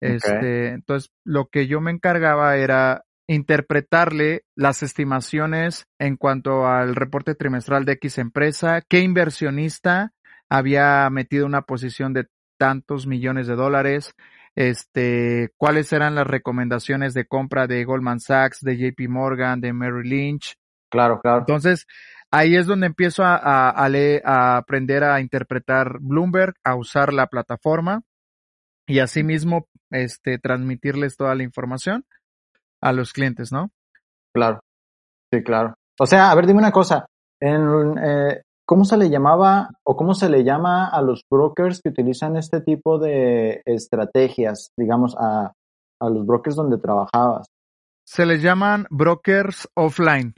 [0.00, 7.36] Este, entonces lo que yo me encargaba era interpretarle las estimaciones en cuanto al reporte
[7.36, 10.12] trimestral de X empresa, qué inversionista
[10.50, 12.26] había metido una posición de
[12.58, 14.12] tantos millones de dólares,
[14.54, 20.10] este, cuáles eran las recomendaciones de compra de Goldman Sachs, de JP Morgan, de Merrill
[20.10, 20.56] Lynch,
[20.90, 21.38] Claro, claro.
[21.38, 21.86] entonces,
[22.32, 27.12] ahí es donde empiezo a, a, a leer- a aprender a interpretar Bloomberg, a usar
[27.12, 28.02] la plataforma
[28.86, 32.04] y asimismo este, transmitirles toda la información
[32.80, 33.70] a los clientes, ¿no?
[34.34, 34.60] Claro,
[35.32, 35.74] sí, claro.
[36.00, 37.06] O sea, a ver, dime una cosa.
[37.40, 41.90] En, eh, ¿Cómo se le llamaba o cómo se le llama a los brokers que
[41.90, 45.52] utilizan este tipo de estrategias, digamos, a,
[46.00, 47.46] a los brokers donde trabajabas?
[48.06, 50.34] Se les llaman brokers offline.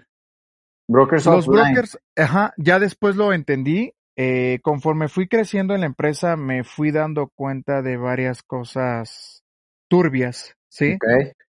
[0.88, 1.72] Brokers Los offline.
[1.72, 3.92] brokers, ajá, ya después lo entendí.
[4.16, 9.42] Eh, conforme fui creciendo en la empresa, me fui dando cuenta de varias cosas
[9.88, 10.98] turbias, ¿sí?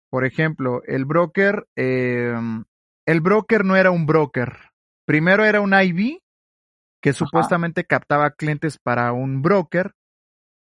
[0.10, 2.34] Por ejemplo, el broker, eh,
[3.06, 4.54] el broker no era un broker.
[5.06, 6.20] Primero era un IB
[7.02, 9.92] que supuestamente captaba clientes para un broker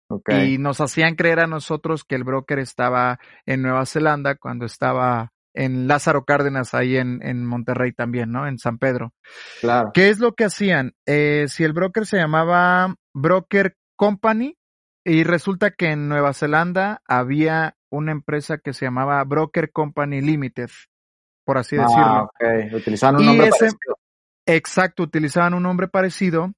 [0.08, 0.30] ok.
[0.44, 5.32] y nos hacían creer a nosotros que el broker estaba en Nueva Zelanda cuando estaba
[5.54, 8.46] en Lázaro Cárdenas, ahí en, en Monterrey también, ¿no?
[8.46, 9.12] En San Pedro.
[9.60, 9.90] Claro.
[9.94, 10.94] ¿Qué es lo que hacían?
[11.06, 14.56] Eh, si el broker se llamaba Broker Company
[15.04, 20.70] y resulta que en Nueva Zelanda había una empresa que se llamaba Broker Company Limited,
[21.44, 22.22] por así Ah, decirlo.
[22.24, 22.74] ok.
[22.74, 23.98] Utilizaban un Y nombre ese- parecido.
[24.46, 26.52] Exacto, utilizaban un nombre parecido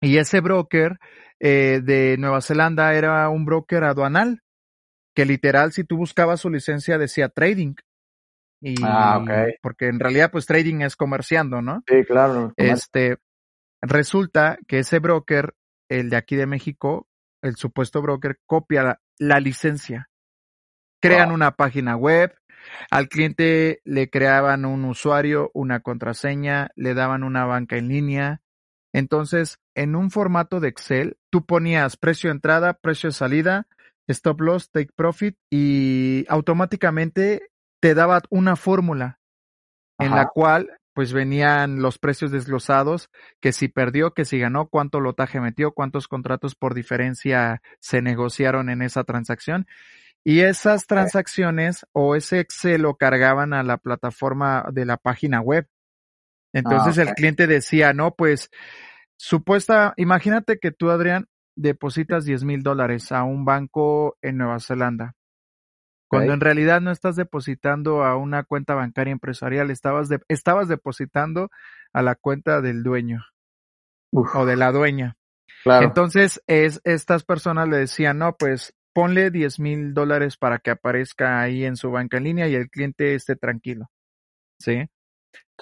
[0.00, 0.98] y ese broker
[1.40, 4.40] eh, de Nueva Zelanda era un broker aduanal
[5.14, 7.74] que literal si tú buscabas su licencia decía trading.
[8.66, 9.58] Y Ah, ok.
[9.60, 11.84] porque en realidad pues trading es comerciando, ¿no?
[11.86, 12.54] Sí, claro.
[12.56, 13.18] Este
[13.82, 15.54] resulta que ese broker,
[15.90, 17.06] el de aquí de México,
[17.42, 20.08] el supuesto broker copia la, la licencia.
[21.02, 21.34] Crean Wow.
[21.34, 22.34] una página web,
[22.90, 28.40] al cliente le creaban un usuario, una contraseña, le daban una banca en línea.
[28.94, 33.66] Entonces, en un formato de Excel, tú ponías precio de entrada, precio de salida,
[34.08, 37.50] stop loss, take profit y automáticamente
[37.84, 39.20] te daba una fórmula
[39.98, 43.10] en la cual pues venían los precios desglosados,
[43.42, 48.70] que si perdió, que si ganó, cuánto lotaje metió, cuántos contratos por diferencia se negociaron
[48.70, 49.66] en esa transacción.
[50.24, 55.68] Y esas transacciones o ese Excel lo cargaban a la plataforma de la página web.
[56.54, 57.14] Entonces Ah, el ok.
[57.16, 58.48] cliente decía, no, pues
[59.18, 65.16] supuesta, imagínate que tú, Adrián, depositas 10 mil dólares a un banco en Nueva Zelanda.
[66.14, 71.50] Cuando en realidad no estás depositando a una cuenta bancaria empresarial, estabas, de- estabas depositando
[71.92, 73.24] a la cuenta del dueño
[74.10, 75.16] Uf, o de la dueña.
[75.62, 75.86] claro.
[75.86, 81.40] Entonces, es, estas personas le decían, no, pues ponle 10 mil dólares para que aparezca
[81.40, 83.90] ahí en su banca en línea y el cliente esté tranquilo.
[84.60, 84.88] ¿Sí?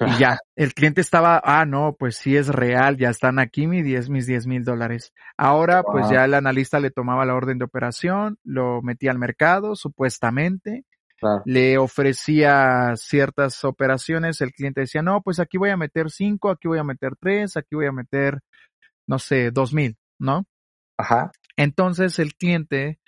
[0.01, 3.85] Y ya, el cliente estaba, ah, no, pues sí es real, ya están aquí mis
[3.85, 5.13] 10, mis 10 mil dólares.
[5.37, 9.77] Ahora, pues ya el analista le tomaba la orden de operación, lo metía al mercado,
[9.77, 10.85] supuestamente,
[11.19, 11.43] Claro.
[11.45, 16.67] le ofrecía ciertas operaciones, el cliente decía, no, pues aquí voy a meter cinco, aquí
[16.67, 18.41] voy a meter tres, aquí voy a meter,
[19.07, 20.47] no sé, dos mil, ¿no?
[20.99, 21.31] Ajá.
[21.57, 22.99] Entonces el cliente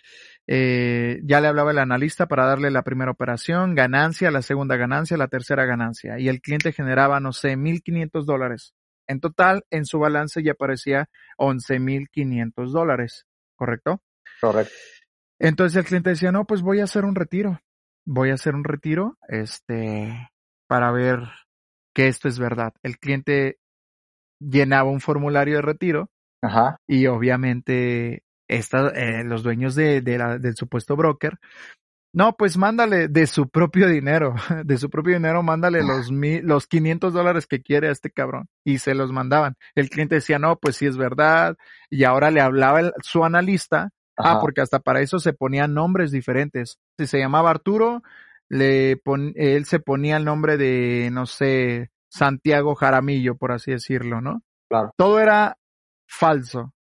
[0.47, 5.17] eh, ya le hablaba el analista para darle la primera operación, ganancia, la segunda ganancia,
[5.17, 6.19] la tercera ganancia.
[6.19, 8.75] Y el cliente generaba, no sé, 1.500 dólares.
[9.07, 13.27] En total, en su balance ya aparecía 11.500 dólares,
[13.57, 14.03] ¿correcto?
[14.41, 14.73] Correcto.
[15.39, 17.61] Entonces el cliente decía, no, pues voy a hacer un retiro.
[18.07, 20.31] Voy a hacer un retiro, este,
[20.67, 21.21] para ver
[21.95, 22.75] que esto es verdad.
[22.83, 23.59] El cliente
[24.41, 26.11] llenaba un formulario de retiro
[26.43, 26.77] Ajá.
[26.87, 31.39] y obviamente esta, eh, los dueños de, de la- del supuesto broker,
[32.13, 34.35] no, pues mándale de su propio dinero,
[34.65, 38.47] de su propio dinero, mándale los, mi- los 500 dólares que quiere a este cabrón.
[38.65, 39.57] Y se los mandaban.
[39.75, 41.57] El cliente decía, no, pues sí es verdad.
[41.91, 43.91] Y ahora le hablaba el- su analista.
[44.17, 46.79] Ah, porque hasta para eso se ponían nombres diferentes.
[46.97, 48.05] Si se llamaba Arturo,
[48.49, 54.21] le pon- él se ponía el nombre de, no sé, Santiago Jaramillo, por así decirlo,
[54.21, 54.41] ¿no?
[54.69, 54.93] Claro.
[54.97, 55.57] Todo era
[56.07, 56.74] falso.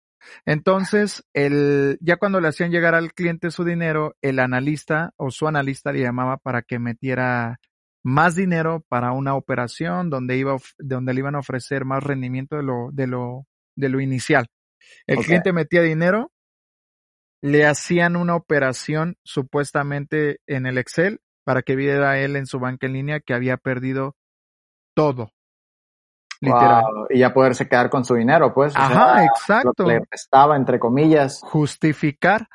[0.45, 5.47] Entonces, el, ya cuando le hacían llegar al cliente su dinero, el analista o su
[5.47, 7.59] analista le llamaba para que metiera
[8.05, 12.62] más dinero para una operación donde iba, donde le iban a ofrecer más rendimiento de
[12.62, 13.47] lo, de lo,
[13.77, 14.47] de lo inicial.
[15.07, 16.33] El cliente metía dinero,
[17.41, 22.87] le hacían una operación supuestamente en el Excel para que viera él en su banca
[22.87, 24.16] en línea que había perdido
[24.95, 25.32] todo.
[26.43, 26.82] Literal.
[26.84, 28.74] Wow, Y ya poderse quedar con su dinero, pues.
[28.74, 29.72] o Ajá, sea, exacto.
[29.78, 31.40] Lo que le prestaba, entre comillas.
[31.43, 32.49] justificar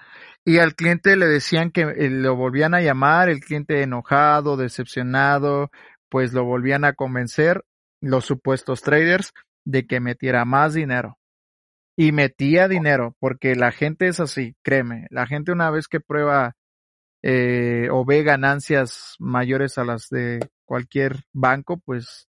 [0.47, 5.71] y al cliente le decían que eh, lo volvían a llamar, el cliente enojado, decepcionado,
[6.09, 7.65] pues lo volvían a convencer
[8.01, 9.33] los supuestos traders
[9.65, 11.17] de que metiera más dinero.
[11.97, 16.53] Y metía dinero, porque la gente es así, créeme, la gente una vez que prueba
[17.23, 22.29] eh, o ve ganancias mayores a las de cualquier banco, pues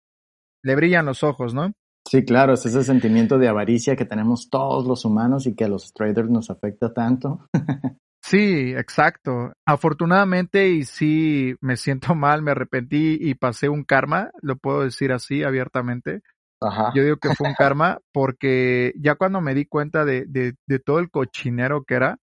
[0.63, 1.73] le brillan los ojos, ¿no?
[2.07, 5.69] Sí, claro, es ese sentimiento de avaricia que tenemos todos los humanos y que a
[5.69, 7.47] los traders nos afecta tanto.
[8.21, 9.53] Sí, exacto.
[9.65, 15.13] Afortunadamente, y sí me siento mal, me arrepentí y pasé un karma, lo puedo decir
[15.13, 16.21] así abiertamente.
[16.61, 16.93] Ajá.
[16.95, 20.79] Yo digo que fue un karma porque ya cuando me di cuenta de, de, de
[20.79, 22.19] todo el cochinero que era,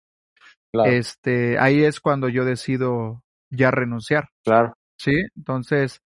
[0.72, 5.14] Claro, este, ahí es cuando yo decido ya renunciar, claro, ¿sí?
[5.36, 6.02] Entonces,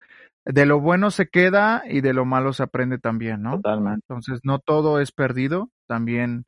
[0.51, 3.57] de lo bueno se queda y de lo malo se aprende también, ¿no?
[3.57, 4.03] totalmente.
[4.09, 6.45] Entonces, no todo es perdido, también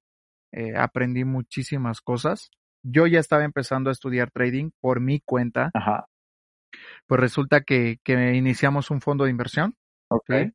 [0.51, 2.49] eh, aprendí muchísimas cosas.
[2.83, 6.07] Yo ya estaba empezando a estudiar trading por mi cuenta, Ajá.
[7.05, 9.75] pues resulta que, que iniciamos un fondo de inversión,
[10.09, 10.25] Ok.
[10.29, 10.51] ¿sí?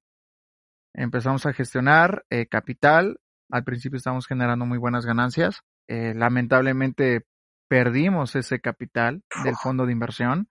[0.94, 3.20] Empezamos a gestionar eh, capital,
[3.50, 7.26] al principio estábamos generando muy buenas ganancias, eh, lamentablemente
[7.68, 10.48] perdimos ese capital del fondo de inversión.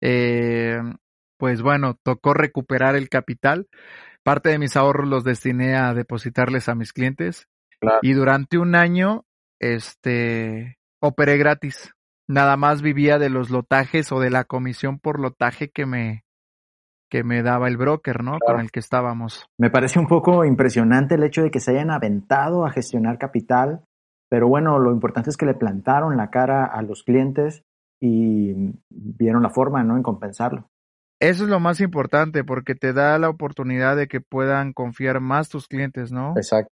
[0.00, 0.80] Eh,
[1.42, 3.66] pues bueno, tocó recuperar el capital.
[4.22, 7.48] Parte de mis ahorros los destiné a depositarles a mis clientes.
[8.00, 9.24] Y durante un año,
[9.58, 11.96] este, operé gratis.
[12.28, 16.22] Nada más vivía de los lotajes o de la comisión por lotaje que me,
[17.10, 18.38] que me daba el broker, ¿no?
[18.38, 19.44] Con el que estábamos.
[19.58, 23.82] Me parece un poco impresionante el hecho de que se hayan aventado a gestionar capital,
[24.30, 27.64] pero bueno, lo importante es que le plantaron la cara a los clientes
[28.00, 29.96] y vieron la forma, ¿no?
[29.96, 30.68] En compensarlo.
[31.22, 35.48] Eso es lo más importante porque te da la oportunidad de que puedan confiar más
[35.48, 36.34] tus clientes, ¿no?
[36.36, 36.72] Exacto.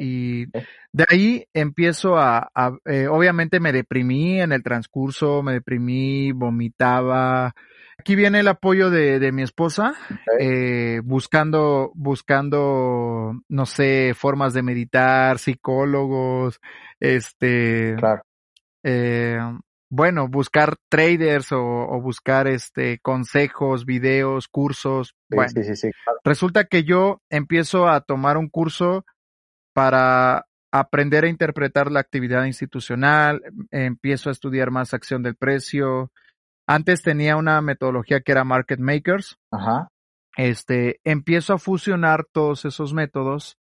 [0.00, 0.46] Y
[0.92, 2.50] de ahí empiezo a,
[2.84, 7.54] eh, obviamente me deprimí en el transcurso, me deprimí, vomitaba.
[7.96, 9.94] Aquí viene el apoyo de, de mi esposa,
[10.40, 16.60] eh, buscando, buscando, no sé, formas de meditar, psicólogos,
[16.98, 18.22] este, claro.
[18.82, 19.38] eh,
[19.96, 25.14] bueno, buscar traders o, buscar este consejos, videos, cursos.
[25.30, 25.90] bueno, sí, sí, sí,
[26.24, 29.06] resulta que yo empiezo a tomar un curso
[29.72, 33.40] para aprender a interpretar la actividad institucional,
[33.70, 36.10] empiezo a estudiar más acción del precio.
[36.66, 39.38] Antes tenía una metodología que era Market Makers.
[39.52, 39.92] Ajá.
[40.36, 43.58] Este, empiezo a fusionar todos esos métodos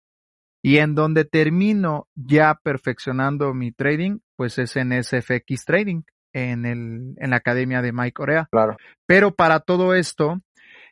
[0.62, 7.14] y en donde termino ya perfeccionando mi trading, pues es en SFX Trading, en el,
[7.16, 8.49] en la academia de Mike Corea.
[8.51, 8.76] Claro.
[9.07, 10.41] Pero para todo esto,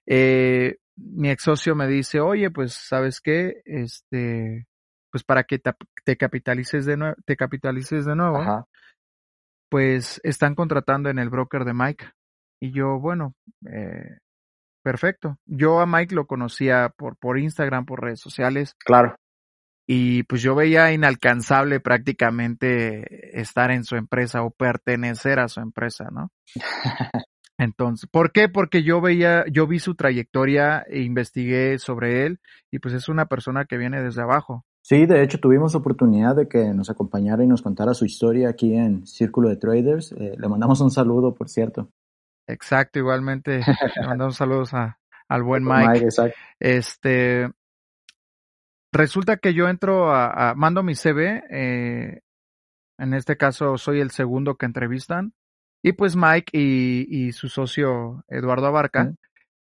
[0.07, 3.63] eh, mi ex socio me dice, oye, pues, ¿sabes qué?
[3.65, 4.67] Este,
[5.11, 8.67] pues para que te, capitalices de nuevo, te capitalices de nuevo,
[9.71, 12.11] pues están contratando en el broker de Mike.
[12.61, 13.35] Y yo, bueno,
[13.67, 14.19] eh,
[14.83, 15.39] perfecto.
[15.47, 18.75] Yo a Mike lo conocía por, por Instagram, por redes sociales.
[18.85, 19.17] Claro.
[19.93, 26.11] Y pues yo veía inalcanzable prácticamente estar en su empresa o pertenecer a su empresa,
[26.13, 26.31] ¿no?
[27.59, 28.49] Entonces, ¿por qué?
[28.49, 32.39] Porque yo veía, yo vi su trayectoria e investigué sobre él
[32.71, 34.65] y pues es una persona que viene desde abajo.
[34.81, 38.77] Sí, de hecho tuvimos oportunidad de que nos acompañara y nos contara su historia aquí
[38.77, 40.13] en Círculo de Traders.
[40.13, 41.91] Eh, le mandamos un saludo, por cierto.
[42.47, 46.07] Exacto, igualmente le mandamos saludos a, al buen Mike.
[46.61, 47.51] Este,
[48.93, 52.21] resulta que yo entro a, mando mi CV, eh,
[52.99, 55.33] en este caso soy el segundo que entrevistan,
[55.83, 59.15] y pues Mike y, y su socio Eduardo Abarca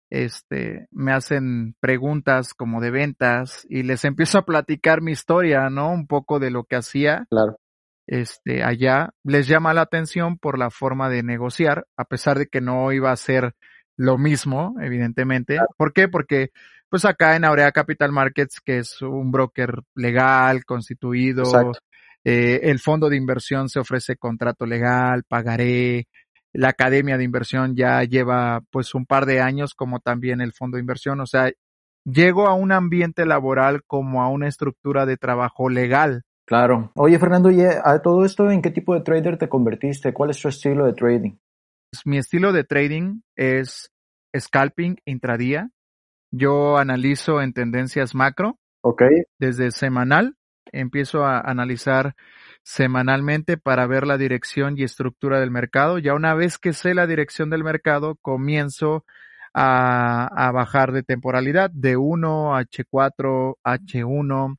[0.09, 5.91] este, me hacen preguntas como de ventas y les empiezo a platicar mi historia, ¿no?
[5.91, 7.25] Un poco de lo que hacía.
[7.29, 7.57] Claro.
[8.07, 12.61] Este, allá les llama la atención por la forma de negociar, a pesar de que
[12.61, 13.53] no iba a ser
[13.97, 15.59] lo mismo, evidentemente.
[15.75, 16.07] ¿Por qué?
[16.07, 16.51] Porque,
[16.89, 21.43] pues acá en Aurea Capital Markets, que es un broker legal, constituido,
[22.23, 26.07] eh, el fondo de inversión se ofrece contrato legal, pagaré,
[26.53, 30.77] la Academia de Inversión ya lleva pues un par de años como también el Fondo
[30.77, 31.51] de Inversión, o sea,
[32.03, 36.23] llego a un ambiente laboral como a una estructura de trabajo legal.
[36.45, 36.91] Claro.
[36.95, 40.13] Oye, Fernando, ¿y a todo esto en qué tipo de trader te convertiste?
[40.13, 41.37] ¿Cuál es tu estilo de trading?
[42.05, 43.91] Mi estilo de trading es
[44.37, 45.69] scalping intradía.
[46.31, 48.57] Yo analizo en tendencias macro.
[48.81, 49.03] Ok.
[49.39, 50.35] Desde semanal
[50.71, 52.15] empiezo a analizar
[52.63, 55.99] semanalmente para ver la dirección y estructura del mercado.
[55.99, 59.05] Ya una vez que sé la dirección del mercado, comienzo
[59.53, 64.57] a, bajar de temporalidad de 1, H4, H1,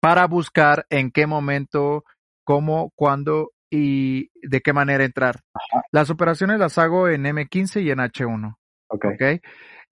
[0.00, 2.04] para buscar en qué momento,
[2.44, 5.40] cómo, cuándo y de qué manera entrar.
[5.92, 8.54] Las operaciones las hago en M15 y en H1.
[8.88, 9.40] Okay.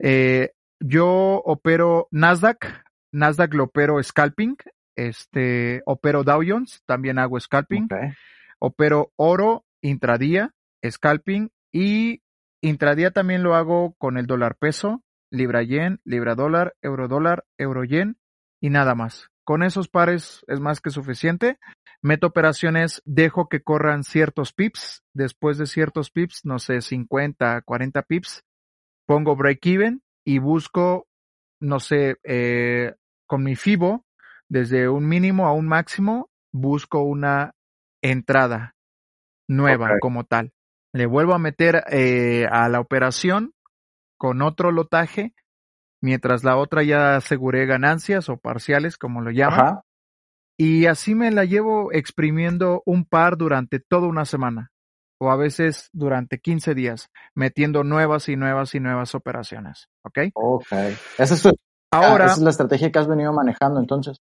[0.00, 0.50] Eh,
[0.80, 4.56] yo opero Nasdaq, Nasdaq lo opero scalping,
[4.96, 7.88] este, opero Dow Jones, también hago scalping.
[8.58, 10.52] Opero oro, intradía,
[10.84, 12.22] scalping y
[12.60, 17.84] intradía también lo hago con el dólar peso, libra yen, libra dólar, euro dólar, euro
[17.84, 18.16] yen
[18.60, 19.30] y nada más.
[19.44, 21.58] Con esos pares es más que suficiente.
[22.02, 25.02] Meto operaciones, dejo que corran ciertos pips.
[25.14, 28.44] Después de ciertos pips, no sé, 50, 40 pips,
[29.06, 31.06] pongo break even y busco,
[31.60, 32.94] no sé, eh,
[33.26, 34.04] con mi FIBO,
[34.48, 37.54] desde un mínimo a un máximo, busco una
[38.02, 38.74] entrada
[39.48, 40.52] nueva como tal.
[40.92, 43.52] Le vuelvo a meter eh, a la operación
[44.16, 45.34] con otro lotaje,
[46.00, 49.80] mientras la otra ya aseguré ganancias o parciales, como lo llaman.
[50.56, 54.72] Y así me la llevo exprimiendo un par durante toda una semana,
[55.18, 59.88] o a veces durante 15 días, metiendo nuevas y nuevas y nuevas operaciones.
[60.02, 60.18] ¿Ok?
[60.34, 60.72] Ok.
[61.18, 61.48] Esa es,
[61.90, 64.20] Ahora, esa es la estrategia que has venido manejando entonces.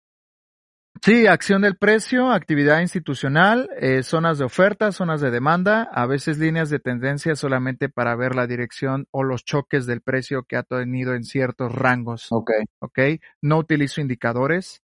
[1.00, 6.38] Sí, acción del precio, actividad institucional, eh, zonas de oferta, zonas de demanda, a veces
[6.38, 10.62] líneas de tendencia solamente para ver la dirección o los choques del precio que ha
[10.62, 12.28] tenido en ciertos rangos.
[12.30, 12.50] Ok.
[12.78, 12.98] Ok.
[13.40, 14.82] No utilizo indicadores,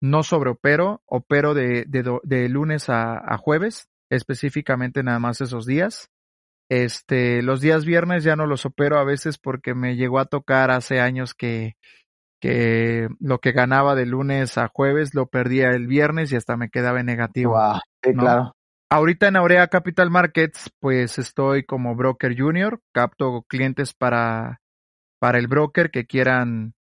[0.00, 6.10] no sobreopero, opero de, de, de lunes a, a jueves, específicamente nada más esos días.
[6.70, 10.70] Este, los días viernes ya no los opero a veces porque me llegó a tocar
[10.70, 11.74] hace años que
[12.40, 16.70] que lo que ganaba de lunes a jueves lo perdía el viernes y hasta me
[16.70, 17.52] quedaba en negativo.
[17.52, 18.22] Wow, sí, ¿no?
[18.22, 18.56] claro.
[18.90, 24.60] Ahorita en Aurea Capital Markets, pues estoy como broker junior, capto clientes para,
[25.20, 26.74] para el broker que quieran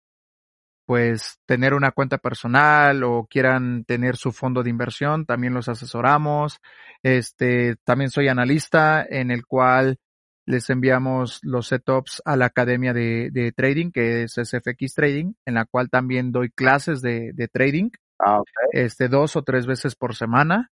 [0.91, 6.59] pues tener una cuenta personal o quieran tener su fondo de inversión, también los asesoramos.
[7.05, 9.99] Este, también soy analista en el cual
[10.47, 15.55] les enviamos los setups a la academia de, de trading, que es SFX Trading, en
[15.55, 20.17] la cual también doy clases de, de trading, Ah, este, dos o tres veces por
[20.17, 20.73] semana.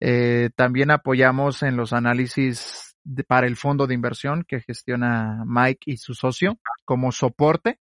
[0.00, 5.92] Eh, también apoyamos en los análisis de- para el fondo de inversión que gestiona Mike
[5.92, 7.78] y su socio como soporte.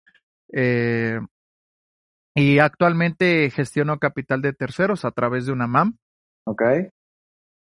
[0.51, 1.21] Eh,
[2.39, 5.99] y actualmente gestiono capital de terceros a través de una MAM.
[6.45, 6.62] Ok.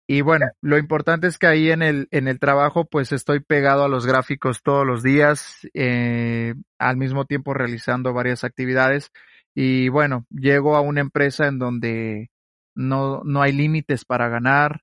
[0.06, 3.84] Y bueno, lo importante es que ahí en el, en el trabajo pues estoy pegado
[3.84, 9.10] a los gráficos todos los días, eh, al mismo tiempo realizando varias actividades.
[9.54, 12.30] Y bueno, llego a una empresa en donde
[12.74, 14.82] no, no hay límites para ganar,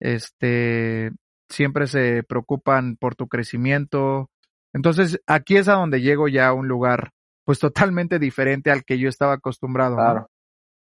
[0.00, 1.12] este,
[1.48, 4.30] siempre se preocupan por tu crecimiento.
[4.72, 7.12] Entonces, aquí es a donde llego ya a un lugar
[7.48, 9.96] pues totalmente diferente al que yo estaba acostumbrado.
[9.96, 10.26] Claro,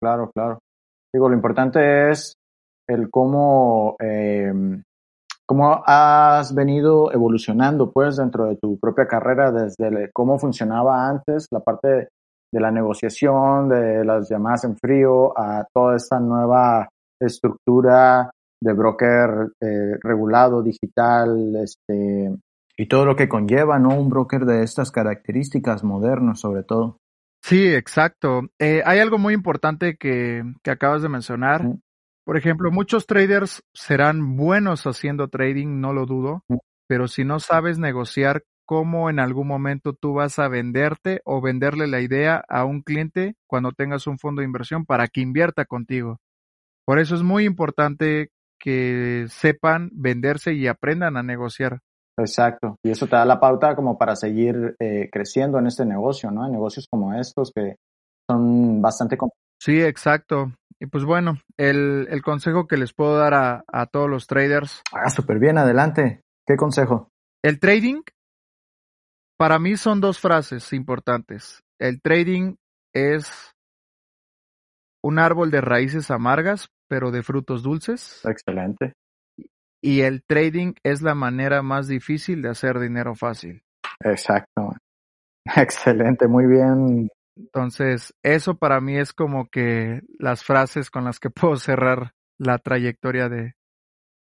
[0.02, 0.60] claro, claro.
[1.14, 2.34] Digo, lo importante es
[2.90, 4.52] el cómo, eh,
[5.46, 11.62] cómo has venido evolucionando, pues, dentro de tu propia carrera, desde cómo funcionaba antes, la
[11.62, 18.30] parte de la negociación, de las llamadas en frío, a toda esta nueva estructura
[18.62, 22.36] de broker eh, regulado, digital, este,
[22.82, 23.90] y todo lo que conlleva, ¿no?
[23.90, 26.98] Un broker de estas características modernos, sobre todo.
[27.44, 28.50] Sí, exacto.
[28.58, 31.62] Eh, hay algo muy importante que, que acabas de mencionar.
[32.26, 36.44] Por ejemplo, muchos traders serán buenos haciendo trading, no lo dudo,
[36.88, 41.86] pero si no sabes negociar cómo en algún momento tú vas a venderte o venderle
[41.86, 46.18] la idea a un cliente cuando tengas un fondo de inversión para que invierta contigo.
[46.84, 51.82] Por eso es muy importante que sepan venderse y aprendan a negociar.
[52.22, 52.78] Exacto.
[52.84, 56.46] Y eso te da la pauta como para seguir eh, creciendo en este negocio, ¿no?
[56.46, 57.76] En negocios como estos que
[58.30, 59.18] son bastante...
[59.60, 60.54] Sí, exacto.
[60.80, 64.82] Y pues bueno, el, el consejo que les puedo dar a, a todos los traders,
[64.92, 66.22] Ah, súper bien, adelante.
[66.48, 67.10] ¿Qué consejo?
[67.44, 68.02] el trading,
[69.38, 71.62] para mí son dos frases importantes.
[71.80, 72.56] El trading
[72.94, 73.52] es
[75.04, 78.22] un árbol de raíces amargas, pero de frutos dulces.
[78.26, 78.94] Excelente.
[79.82, 83.64] Y el trading es la manera más difícil de hacer dinero fácil.
[84.04, 84.74] Exacto.
[85.56, 87.10] Excelente, muy bien.
[87.36, 92.58] Entonces, eso para mí es como que las frases con las que puedo cerrar la
[92.58, 93.56] trayectoria de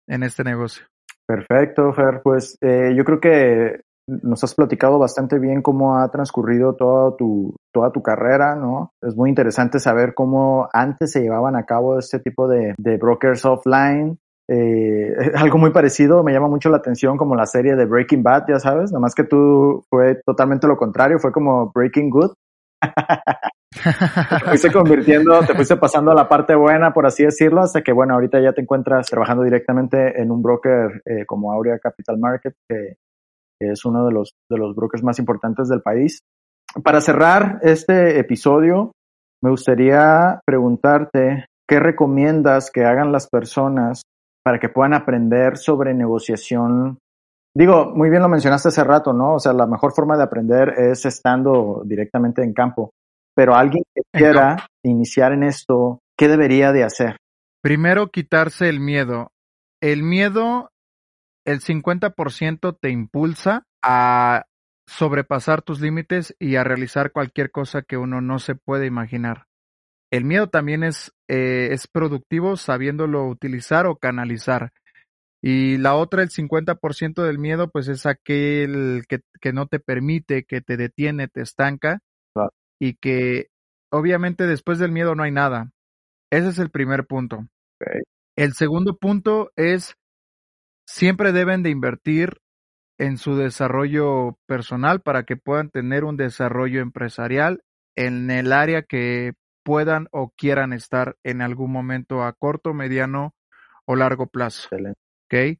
[0.07, 0.85] en este negocio.
[1.27, 2.21] Perfecto, Fer.
[2.23, 7.55] Pues eh, yo creo que nos has platicado bastante bien cómo ha transcurrido toda tu,
[7.71, 8.91] toda tu carrera, ¿no?
[9.03, 13.45] Es muy interesante saber cómo antes se llevaban a cabo este tipo de, de brokers
[13.45, 14.17] offline.
[14.51, 18.45] Eh, algo muy parecido, me llama mucho la atención como la serie de Breaking Bad,
[18.47, 22.31] ya sabes, nomás que tú fue totalmente lo contrario, fue como Breaking Good.
[22.81, 27.91] te fuiste convirtiendo, te fuiste pasando a la parte buena, por así decirlo, hasta que,
[27.91, 32.55] bueno, ahorita ya te encuentras trabajando directamente en un broker eh, como Aurea Capital Market,
[32.67, 32.95] que,
[33.59, 36.21] que es uno de los, de los brokers más importantes del país.
[36.83, 38.93] Para cerrar este episodio,
[39.43, 44.01] me gustaría preguntarte qué recomiendas que hagan las personas
[44.49, 46.97] para que puedan aprender sobre negociación.
[47.55, 49.35] Digo, muy bien lo mencionaste hace rato, ¿no?
[49.35, 52.89] O sea, la mejor forma de aprender es estando directamente en campo.
[53.35, 57.17] Pero alguien que quiera iniciar en esto, ¿qué debería de hacer?
[57.61, 59.29] Primero, quitarse el miedo.
[59.81, 60.71] El miedo,
[61.45, 64.45] el 50% te impulsa a
[64.87, 69.43] sobrepasar tus límites y a realizar cualquier cosa que uno no se puede imaginar.
[70.11, 74.71] El miedo también es, eh, es productivo sabiéndolo utilizar o canalizar.
[75.41, 80.43] Y la otra, el 50% del miedo, pues es aquel que, que no te permite,
[80.43, 81.99] que te detiene, te estanca
[82.33, 82.51] Claro.
[82.79, 83.47] y que
[83.91, 85.71] obviamente después del miedo no hay nada.
[86.31, 87.47] Ese es el primer punto.
[88.35, 89.95] El segundo punto es
[90.87, 92.39] siempre deben de invertir
[92.99, 97.61] en su desarrollo personal para que puedan tener un desarrollo empresarial
[97.95, 99.33] en el área que
[99.63, 103.33] puedan o quieran estar en algún momento a corto, mediano
[103.85, 104.63] o largo plazo.
[104.63, 104.99] Excelente.
[105.25, 105.59] ¿ok?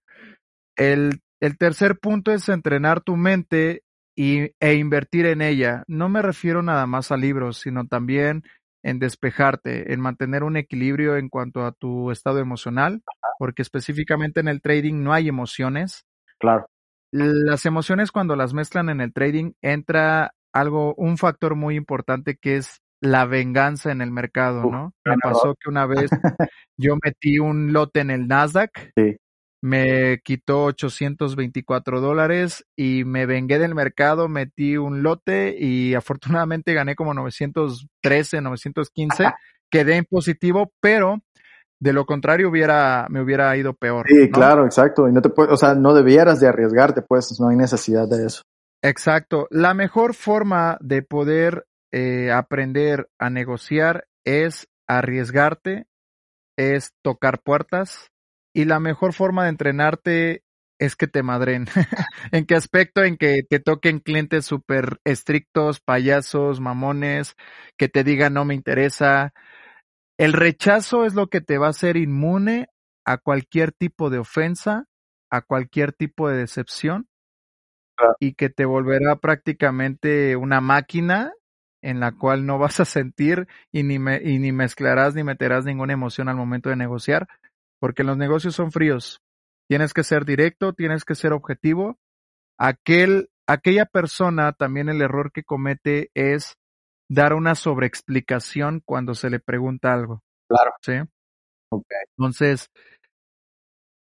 [0.75, 3.83] El, el tercer punto es entrenar tu mente
[4.15, 5.83] y, e invertir en ella.
[5.87, 8.43] No me refiero nada más a libros, sino también
[8.83, 13.01] en despejarte, en mantener un equilibrio en cuanto a tu estado emocional,
[13.37, 16.05] porque específicamente en el trading no hay emociones.
[16.39, 16.67] Claro.
[17.11, 22.57] Las emociones cuando las mezclan en el trading entra algo, un factor muy importante que
[22.57, 24.93] es la venganza en el mercado, Uf, ¿no?
[25.05, 26.09] Me pasó que una vez
[26.77, 29.17] yo metí un lote en el Nasdaq, Sí.
[29.61, 36.95] me quitó 824 dólares y me vengué del mercado, metí un lote y afortunadamente gané
[36.95, 39.31] como 913, 915,
[39.69, 41.19] quedé en positivo, pero
[41.81, 44.05] de lo contrario hubiera, me hubiera ido peor.
[44.09, 44.29] Sí, ¿no?
[44.31, 45.07] claro, exacto.
[45.07, 48.43] Y no te o sea, no debieras de arriesgarte, pues, no hay necesidad de eso.
[48.81, 49.47] Exacto.
[49.49, 55.87] La mejor forma de poder eh, aprender a negociar es arriesgarte,
[56.57, 58.11] es tocar puertas
[58.53, 60.43] y la mejor forma de entrenarte
[60.79, 61.65] es que te madren.
[62.31, 63.03] ¿En qué aspecto?
[63.03, 67.35] En que te toquen clientes súper estrictos, payasos, mamones,
[67.77, 69.33] que te digan no me interesa.
[70.17, 72.67] El rechazo es lo que te va a hacer inmune
[73.05, 74.85] a cualquier tipo de ofensa,
[75.29, 77.07] a cualquier tipo de decepción
[78.19, 81.33] y que te volverá prácticamente una máquina
[81.81, 85.65] en la cual no vas a sentir y ni, me- y ni mezclarás ni meterás
[85.65, 87.27] ninguna emoción al momento de negociar,
[87.79, 89.21] porque los negocios son fríos.
[89.69, 91.97] Tienes que ser directo, tienes que ser objetivo.
[92.57, 96.55] Aquel, aquella persona también el error que comete es
[97.09, 100.21] dar una sobreexplicación cuando se le pregunta algo.
[100.47, 100.71] Claro.
[100.81, 100.93] ¿sí?
[102.17, 102.69] Entonces,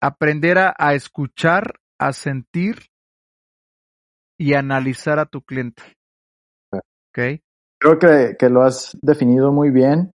[0.01, 2.87] aprender a, a escuchar, a sentir
[4.39, 5.83] y analizar a tu cliente.
[6.73, 7.41] ¿Ok?
[7.81, 10.11] Creo que, que lo has definido muy bien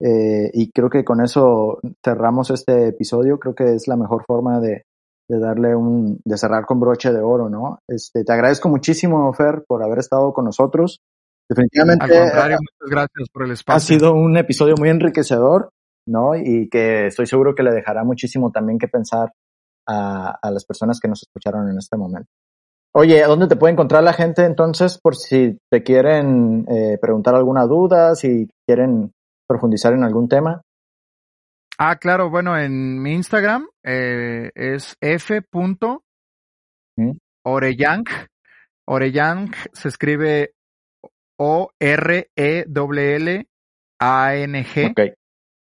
[0.00, 3.38] eh, y creo que con eso cerramos este episodio.
[3.38, 4.84] Creo que es la mejor forma de,
[5.28, 7.78] de darle un, de cerrar con broche de oro, ¿no?
[7.86, 11.00] Este, te agradezco muchísimo, Fer, por haber estado con nosotros.
[11.48, 13.98] Definitivamente Al contrario, muchas gracias por el ha espacio.
[13.98, 15.70] sido un episodio muy enriquecedor,
[16.08, 16.36] ¿no?
[16.36, 19.32] Y que estoy seguro que le dejará muchísimo también que pensar
[19.86, 22.30] a, a las personas que nos escucharon en este momento.
[22.92, 27.36] Oye, ¿a dónde te puede encontrar la gente entonces por si te quieren eh, preguntar
[27.36, 29.12] alguna duda, si quieren
[29.46, 30.62] profundizar en algún tema?
[31.78, 36.02] Ah, claro, bueno, en mi Instagram eh, es f.oreyang.
[38.86, 40.52] Oreyang se escribe
[41.38, 41.66] O-R-E-L-L-A-N-G.
[44.90, 45.00] Ok,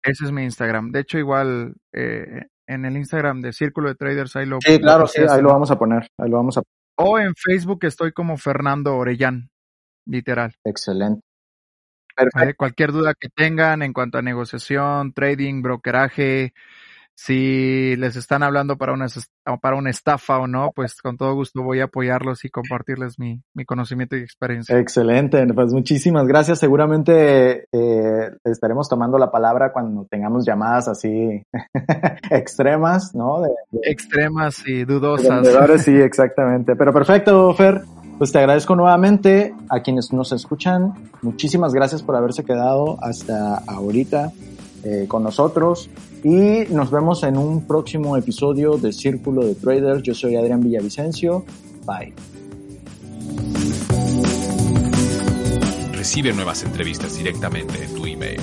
[0.01, 0.91] Ese es mi Instagram.
[0.91, 5.05] De hecho, igual eh, en el Instagram de Círculo de Traders ahí lo sí, claro,
[5.07, 6.64] sí, ahí lo vamos a poner, ahí lo vamos a
[7.04, 9.49] O en Facebook estoy como Fernando Orellán,
[10.06, 10.54] literal.
[10.64, 11.22] excelente.
[12.58, 16.54] Cualquier duda que tengan en cuanto a negociación, trading, brokeraje,
[17.16, 19.08] si les están hablando para una,
[19.61, 23.41] para una estafa o no, pues con todo gusto voy a apoyarlos y compartirles mi,
[23.53, 24.77] mi conocimiento y experiencia.
[24.77, 26.59] Excelente, pues muchísimas gracias.
[26.59, 31.43] Seguramente eh, estaremos tomando la palabra cuando tengamos llamadas así
[32.29, 33.41] extremas, ¿no?
[33.41, 35.47] De, de- Extremas y dudosas.
[35.83, 36.75] sí, exactamente.
[36.75, 37.81] Pero perfecto, Fer.
[38.17, 40.93] Pues te agradezco nuevamente a quienes nos escuchan.
[41.23, 44.31] Muchísimas gracias por haberse quedado hasta ahorita
[44.84, 45.89] eh, con nosotros.
[46.23, 50.03] Y nos vemos en un próximo episodio de Círculo de Traders.
[50.03, 51.45] Yo soy Adrián Villavicencio.
[51.86, 52.13] Bye.
[55.93, 58.41] Recibe nuevas entrevistas directamente en tu email.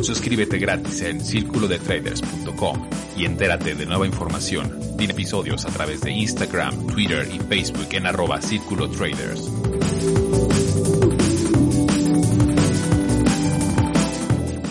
[0.00, 6.86] Suscríbete gratis en circulodetraders.com y entérate de nueva información y episodios a través de Instagram,
[6.86, 8.06] Twitter y Facebook en
[8.42, 9.50] Círculo Traders.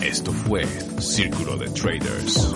[0.02, 0.64] Esto fue
[1.00, 2.54] Círculo de Traders.